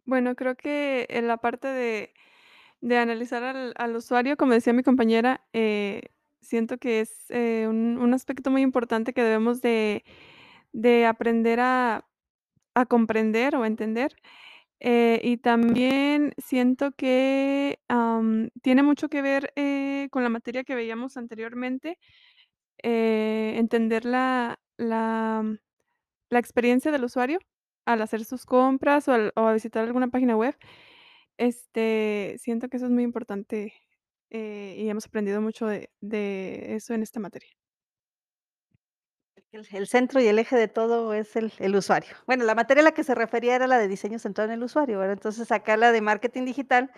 Bueno, 0.05 0.35
creo 0.35 0.55
que 0.55 1.05
en 1.09 1.27
la 1.27 1.37
parte 1.37 1.67
de 1.67 2.13
de 2.81 2.97
analizar 2.97 3.43
al 3.43 3.73
al 3.77 3.95
usuario, 3.95 4.37
como 4.37 4.53
decía 4.53 4.73
mi 4.73 4.83
compañera, 4.83 5.41
eh, 5.53 6.03
siento 6.41 6.77
que 6.77 7.01
es, 7.01 7.25
eh, 7.29 7.65
un 7.69 7.97
un 7.99 8.13
aspecto 8.13 8.51
muy 8.51 8.61
importante 8.61 9.13
que 9.13 9.23
debemos 9.23 9.61
de 9.61 10.03
de 10.73 11.05
aprender 11.07 11.59
a 11.61 12.05
a 12.75 12.85
comprender 12.87 13.55
o 13.57 13.65
entender, 13.65 14.15
eh, 14.81 15.21
y 15.23 15.37
también 15.37 16.33
siento 16.39 16.91
que, 16.93 17.79
tiene 18.63 18.83
mucho 18.83 19.09
que 19.09 19.21
ver, 19.23 19.53
con 20.11 20.23
la 20.23 20.29
materia 20.29 20.63
que 20.65 20.75
veíamos 20.75 21.17
anteriormente, 21.17 21.99
entender 22.79 24.05
la 24.05 24.59
la 24.77 25.43
la 26.31 26.39
experiencia 26.39 26.91
del 26.91 27.05
usuario 27.05 27.39
al 27.85 28.01
hacer 28.03 28.25
sus 28.25 28.45
compras 28.45 29.07
o 29.09 29.13
al 29.13 29.33
o 29.37 29.41
a 29.47 29.53
visitar 29.53 29.83
alguna 29.85 30.09
página 30.09 30.35
web. 30.37 30.55
Este, 31.37 32.35
siento 32.39 32.67
que 32.69 32.77
eso 32.77 32.87
es 32.87 32.91
muy 32.91 33.03
importante, 33.03 33.73
eh, 34.29 34.75
y 34.77 34.89
hemos 34.89 35.05
aprendido 35.05 35.41
mucho 35.41 35.67
de 35.67 35.89
de 36.01 36.75
eso 36.75 36.93
en 36.93 37.03
esta 37.03 37.19
materia. 37.19 37.51
El, 39.51 39.87
centro 39.87 40.19
y 40.21 40.27
el 40.27 40.39
eje 40.39 40.55
de 40.55 40.67
todo 40.67 41.13
es 41.13 41.35
el, 41.35 41.51
el 41.59 41.75
usuario. 41.75 42.09
Bueno, 42.27 42.43
la 42.43 42.53
materia 42.53 42.81
a 42.81 42.83
la 42.83 42.91
que 42.91 43.03
se 43.03 43.15
refería 43.15 43.55
era 43.55 43.65
la 43.65 43.79
de 43.79 43.87
diseño 43.87 44.19
centrado 44.19 44.51
en 44.51 44.57
el 44.57 44.63
usuario, 44.63 44.99
¿verdad? 44.99 45.13
Entonces 45.13 45.51
acá 45.51 45.77
la 45.77 45.91
de 45.91 46.01
marketing 46.01 46.43
digital 46.45 46.91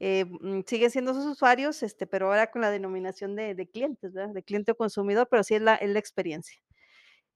eh, 0.00 0.24
mm, 0.26 0.62
siguen 0.66 0.90
siendo 0.90 1.14
sus 1.14 1.24
usuarios, 1.24 1.82
este, 1.82 2.06
pero 2.06 2.26
ahora 2.26 2.50
con 2.50 2.62
la 2.62 2.70
denominación 2.70 3.36
de, 3.36 3.54
de 3.54 3.68
clientes, 3.68 4.12
¿verdad? 4.12 4.34
De 4.34 4.42
cliente 4.42 4.72
o 4.72 4.76
consumidor, 4.76 5.28
pero 5.30 5.44
sí 5.44 5.54
es 5.54 5.62
la, 5.62 5.76
es 5.76 5.90
la 5.90 5.98
experiencia. 5.98 6.58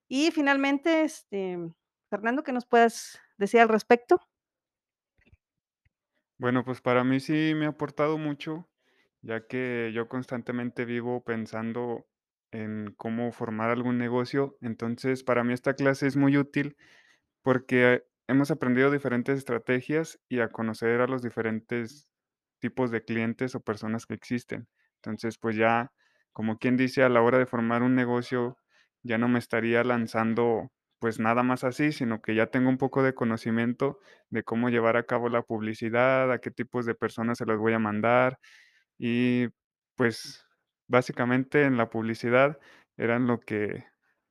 Y 0.09 0.31
finalmente, 0.33 1.03
este, 1.03 1.59
Fernando, 2.11 2.43
¿qué 2.43 2.53
nos 2.53 2.67
puedas 2.67 3.21
decir 3.39 3.61
al 3.61 3.69
respecto? 3.69 4.21
Bueno, 6.39 6.65
pues 6.65 6.81
para 6.81 7.03
mí 7.05 7.19
sí 7.21 7.53
me 7.57 7.67
ha 7.67 7.71
aportado 7.71 8.17
mucho, 8.19 8.69
ya 9.23 9.47
que 9.47 9.91
yo 9.95 10.09
constantemente 10.09 10.85
vivo 10.85 11.25
pensando 11.25 12.07
en 12.53 12.95
cómo 12.97 13.33
formar 13.33 13.71
algún 13.71 13.99
negocio. 13.99 14.57
Entonces, 14.61 15.25
para 15.25 15.43
mí 15.45 15.53
esta 15.53 15.75
clase 15.75 16.07
es 16.07 16.17
muy 16.17 16.37
útil 16.37 16.77
porque 17.43 18.05
hemos 18.29 18.51
aprendido 18.53 18.91
diferentes 18.91 19.39
estrategias 19.39 20.21
y 20.29 20.41
a 20.41 20.49
conocer 20.51 21.01
a 21.03 21.09
los 21.09 21.23
diferentes 21.23 22.09
tipos 22.61 22.91
de 22.93 23.05
clientes 23.05 23.55
o 23.57 23.61
personas 23.61 24.07
que 24.07 24.15
existen. 24.15 24.69
Entonces, 24.97 25.39
pues 25.39 25.57
ya, 25.57 25.93
como 26.33 26.59
quien 26.59 26.77
dice, 26.77 27.03
a 27.05 27.09
la 27.11 27.23
hora 27.23 27.39
de 27.39 27.47
formar 27.47 27.83
un 27.83 27.95
negocio, 27.97 28.59
ya 29.03 29.19
no 29.19 29.29
me 29.29 29.39
estaría 29.41 29.85
lanzando 29.85 30.71
pues 30.99 31.21
nada 31.21 31.43
más 31.43 31.65
así, 31.65 31.93
sino 31.93 32.21
que 32.23 32.35
ya 32.35 32.47
tengo 32.49 32.69
un 32.69 32.79
poco 32.79 33.03
de 33.03 33.15
conocimiento 33.15 34.01
de 34.31 34.43
cómo 34.43 34.69
llevar 34.71 34.97
a 34.97 35.05
cabo 35.05 35.29
la 35.29 35.43
publicidad, 35.43 36.33
a 36.33 36.39
qué 36.41 36.51
tipos 36.51 36.87
de 36.87 36.95
personas 36.95 37.39
se 37.39 37.47
los 37.47 37.59
voy 37.59 37.73
a 37.75 37.79
mandar 37.79 38.39
y 38.99 39.49
pues 39.97 40.47
básicamente 40.89 41.65
en 41.65 41.77
la 41.77 41.91
publicidad 41.91 42.59
eran 42.97 43.27
lo 43.27 43.41
que 43.41 43.85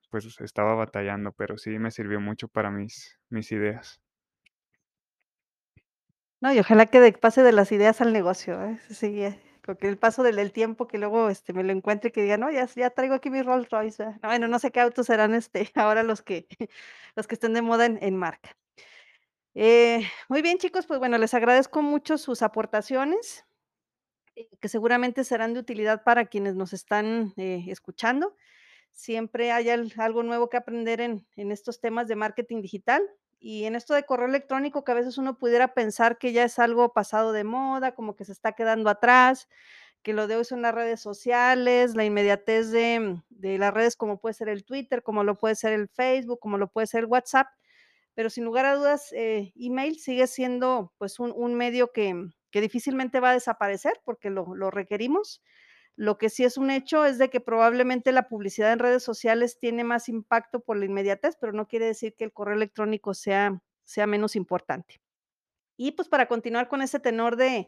pues 0.10 0.40
estaba 0.42 0.76
batallando, 0.76 1.34
pero 1.34 1.58
sí 1.58 1.80
me 1.80 1.92
sirvió 1.92 2.20
mucho 2.22 2.48
para 2.48 2.72
mis, 2.72 3.20
mis 3.30 3.52
ideas. 3.52 4.02
No, 6.40 6.54
y 6.54 6.60
ojalá 6.60 6.86
que 6.86 7.12
pase 7.14 7.42
de 7.42 7.52
las 7.52 7.72
ideas 7.72 8.00
al 8.02 8.14
negocio, 8.14 8.64
¿eh? 8.64 8.80
Sí, 8.90 9.24
eh, 9.24 9.40
con 9.68 9.76
que 9.76 9.90
el 9.90 9.98
paso 9.98 10.24
del, 10.24 10.52
tiempo 10.54 10.88
que 10.88 10.98
luego 10.98 11.30
este, 11.30 11.52
me 11.52 11.62
lo 11.62 11.74
encuentre 11.74 12.10
y 12.10 12.12
que 12.14 12.22
diga, 12.22 12.38
no, 12.38 12.50
ya, 12.50 12.66
ya 12.68 12.90
traigo 12.90 13.16
aquí 13.16 13.30
mi 13.30 13.42
Rolls 13.42 13.70
Royce. 13.70 14.06
bueno, 14.24 14.48
no 14.48 14.60
sé 14.60 14.72
qué 14.72 14.80
autos 14.80 15.08
serán 15.08 15.36
este, 15.36 15.70
ahora 15.76 16.04
los 16.04 16.22
que, 16.22 16.48
los 17.16 17.28
que 17.28 17.36
estén 17.36 17.54
de 17.54 17.62
moda 17.62 17.86
en, 17.86 18.16
marca. 18.16 18.58
Eh, 19.56 20.08
muy 20.30 20.42
bien, 20.42 20.58
chicos, 20.58 20.86
pues 20.86 21.00
bueno, 21.00 21.18
les 21.18 21.34
agradezco 21.34 21.82
mucho 21.82 22.18
sus 22.18 22.42
aportaciones, 22.42 23.46
eh, 24.36 24.48
que 24.62 24.70
seguramente 24.70 25.26
serán 25.26 25.54
de 25.54 25.60
utilidad 25.60 26.04
para 26.04 26.26
quienes 26.28 26.56
nos 26.56 26.72
están 26.72 27.34
eh, 27.36 27.66
escuchando. 27.68 28.38
Siempre 28.94 29.52
hay 29.52 29.70
al- 29.70 29.94
algo 29.98 30.24
nuevo 30.24 30.50
que 30.50 30.58
aprender 30.58 31.02
en, 31.02 31.28
en 31.36 31.52
estos 31.52 31.82
temas 31.82 32.08
de 32.08 32.16
marketing 32.16 32.62
digital 32.62 33.04
y 33.40 33.66
en 33.66 33.76
esto 33.76 33.94
de 33.94 34.04
correo 34.06 34.28
electrónico 34.28 34.84
que 34.84 34.92
a 34.92 34.96
veces 34.96 35.18
uno 35.18 35.38
pudiera 35.38 35.74
pensar 35.74 36.18
que 36.18 36.34
ya 36.34 36.44
es 36.44 36.60
algo 36.60 36.94
pasado 36.94 37.32
de 37.34 37.44
moda, 37.44 37.94
como 37.96 38.16
que 38.16 38.26
se 38.26 38.32
está 38.32 38.54
quedando 38.54 38.90
atrás, 38.90 39.48
que 40.04 40.14
lo 40.14 40.28
de 40.28 40.38
hoy 40.38 40.46
son 40.46 40.62
las 40.62 40.74
redes 40.76 41.02
sociales, 41.02 41.96
la 41.96 42.06
inmediatez 42.06 42.72
de, 42.72 43.22
de 43.30 43.58
las 43.58 43.74
redes 43.74 43.96
como 43.98 44.20
puede 44.20 44.34
ser 44.36 44.50
el 44.50 44.66
Twitter, 44.66 45.04
como 45.04 45.24
lo 45.24 45.36
puede 45.38 45.56
ser 45.56 45.74
el 45.74 45.90
Facebook, 45.90 46.40
como 46.40 46.58
lo 46.58 46.70
puede 46.72 46.88
ser 46.88 47.02
el 47.02 47.06
WhatsApp, 47.08 47.48
pero 48.16 48.30
sin 48.30 48.46
lugar 48.46 48.66
a 48.66 48.76
dudas, 48.76 49.12
eh, 49.14 49.52
email 49.56 50.00
sigue 50.00 50.28
siendo 50.28 50.94
pues 50.98 51.20
un, 51.20 51.32
un 51.36 51.54
medio 51.56 51.92
que, 51.92 52.16
que 52.52 52.62
difícilmente 52.62 53.20
va 53.20 53.32
a 53.32 53.34
desaparecer 53.34 53.94
porque 54.06 54.30
lo, 54.30 54.56
lo 54.56 54.72
requerimos. 54.72 55.42
Lo 55.98 56.18
que 56.18 56.30
sí 56.30 56.46
es 56.46 56.58
un 56.58 56.72
hecho 56.72 57.06
es 57.06 57.18
de 57.18 57.30
que 57.30 57.42
probablemente 57.42 58.14
la 58.14 58.30
publicidad 58.30 58.72
en 58.72 58.80
redes 58.80 59.04
sociales 59.04 59.60
tiene 59.60 59.84
más 59.84 60.10
impacto 60.10 60.62
por 60.62 60.78
la 60.78 60.86
inmediatez, 60.86 61.36
pero 61.42 61.54
no 61.54 61.68
quiere 61.68 61.88
decir 61.88 62.16
que 62.16 62.24
el 62.24 62.32
correo 62.34 62.56
electrónico 62.56 63.14
sea, 63.16 63.62
sea 63.84 64.08
menos 64.08 64.36
importante. 64.36 65.02
Y 65.78 65.92
pues 65.92 66.08
para 66.10 66.28
continuar 66.28 66.68
con 66.70 66.82
ese 66.82 67.00
tenor 67.00 67.36
de, 67.36 67.68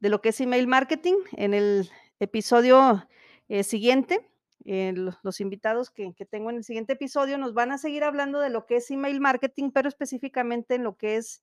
de 0.00 0.08
lo 0.08 0.22
que 0.22 0.30
es 0.30 0.40
email 0.40 0.66
marketing, 0.66 1.16
en 1.32 1.54
el 1.54 1.90
episodio 2.18 3.06
eh, 3.48 3.64
siguiente, 3.64 4.30
eh, 4.64 4.92
lo- 4.94 5.18
los 5.22 5.40
invitados 5.40 5.90
que, 5.90 6.14
que 6.14 6.26
tengo 6.26 6.50
en 6.50 6.56
el 6.56 6.64
siguiente 6.64 6.94
episodio 6.94 7.38
nos 7.38 7.54
van 7.54 7.72
a 7.72 7.78
seguir 7.78 8.04
hablando 8.04 8.40
de 8.40 8.50
lo 8.50 8.66
que 8.66 8.76
es 8.76 8.90
email 8.90 9.20
marketing, 9.20 9.70
pero 9.72 9.88
específicamente 9.88 10.74
en 10.74 10.84
lo 10.84 10.96
que 10.96 11.16
es 11.16 11.42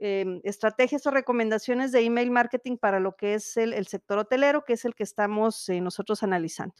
em, 0.00 0.40
estrategias 0.44 1.06
o 1.06 1.10
recomendaciones 1.10 1.92
de 1.92 2.00
email 2.00 2.30
marketing 2.30 2.76
para 2.76 3.00
lo 3.00 3.16
que 3.16 3.34
es 3.34 3.56
el, 3.56 3.72
el 3.72 3.86
sector 3.86 4.18
hotelero, 4.18 4.64
que 4.64 4.72
es 4.72 4.84
el 4.84 4.94
que 4.94 5.04
estamos 5.04 5.68
eh, 5.68 5.80
nosotros 5.80 6.22
analizando. 6.22 6.74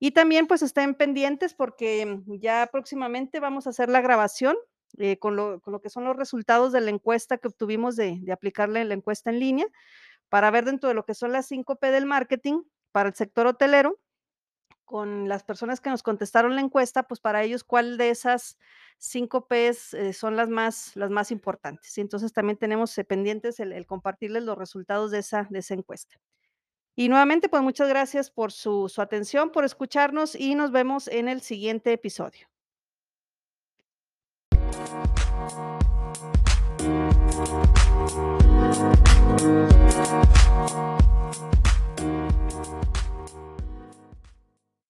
Y 0.00 0.10
también 0.10 0.46
pues 0.46 0.62
estén 0.62 0.94
pendientes 0.94 1.54
porque 1.54 2.20
ya 2.26 2.68
próximamente 2.72 3.40
vamos 3.40 3.66
a 3.66 3.70
hacer 3.70 3.88
la 3.88 4.00
grabación 4.00 4.56
eh, 4.98 5.18
con, 5.18 5.36
lo, 5.36 5.60
con, 5.60 5.72
lo, 5.72 5.80
que 5.80 5.90
son 5.90 6.04
los 6.04 6.16
resultados 6.16 6.72
de 6.72 6.80
la 6.80 6.90
encuesta 6.90 7.38
que 7.38 7.48
obtuvimos 7.48 7.96
de, 7.96 8.18
de 8.20 8.32
aplicarle 8.32 8.84
la 8.84 8.94
encuesta 8.94 9.30
en 9.30 9.40
línea 9.40 9.66
para 10.28 10.50
ver 10.50 10.64
dentro 10.64 10.88
de 10.88 10.94
lo 10.94 11.04
que 11.04 11.14
son 11.14 11.32
las 11.32 11.50
5P 11.50 11.90
del 11.90 12.06
marketing 12.06 12.62
para 12.92 13.08
el 13.08 13.14
sector 13.14 13.46
hotelero, 13.46 13.98
con 14.84 15.28
las 15.28 15.42
personas 15.42 15.80
que 15.80 15.90
nos 15.90 16.02
contestaron 16.02 16.54
la 16.54 16.60
encuesta, 16.60 17.04
pues 17.04 17.20
para 17.20 17.42
ellos 17.42 17.64
cuál 17.64 17.96
de 17.96 18.10
esas 18.10 18.58
cinco 18.98 19.46
P's 19.48 19.94
eh, 19.94 20.12
son 20.12 20.36
las 20.36 20.48
más, 20.48 20.94
las 20.96 21.10
más 21.10 21.30
importantes. 21.30 21.98
Entonces 21.98 22.32
también 22.32 22.58
tenemos 22.58 22.96
eh, 22.98 23.04
pendientes 23.04 23.60
el, 23.60 23.86
compartirles 23.86 24.44
los 24.44 24.58
resultados 24.58 25.10
de 25.10 25.18
esa, 25.18 25.46
de 25.50 25.60
esa 25.60 25.74
encuesta. 25.74 26.20
Y 26.96 27.08
nuevamente, 27.08 27.48
pues 27.48 27.62
muchas 27.62 27.88
gracias 27.88 28.30
por 28.30 28.52
su, 28.52 28.88
su 28.88 29.02
atención, 29.02 29.50
por 29.50 29.64
escucharnos 29.64 30.36
y 30.36 30.54
nos 30.54 30.70
vemos 30.70 31.08
en 31.08 31.28
el 31.28 31.40
siguiente 31.40 31.92
episodio. 31.92 32.46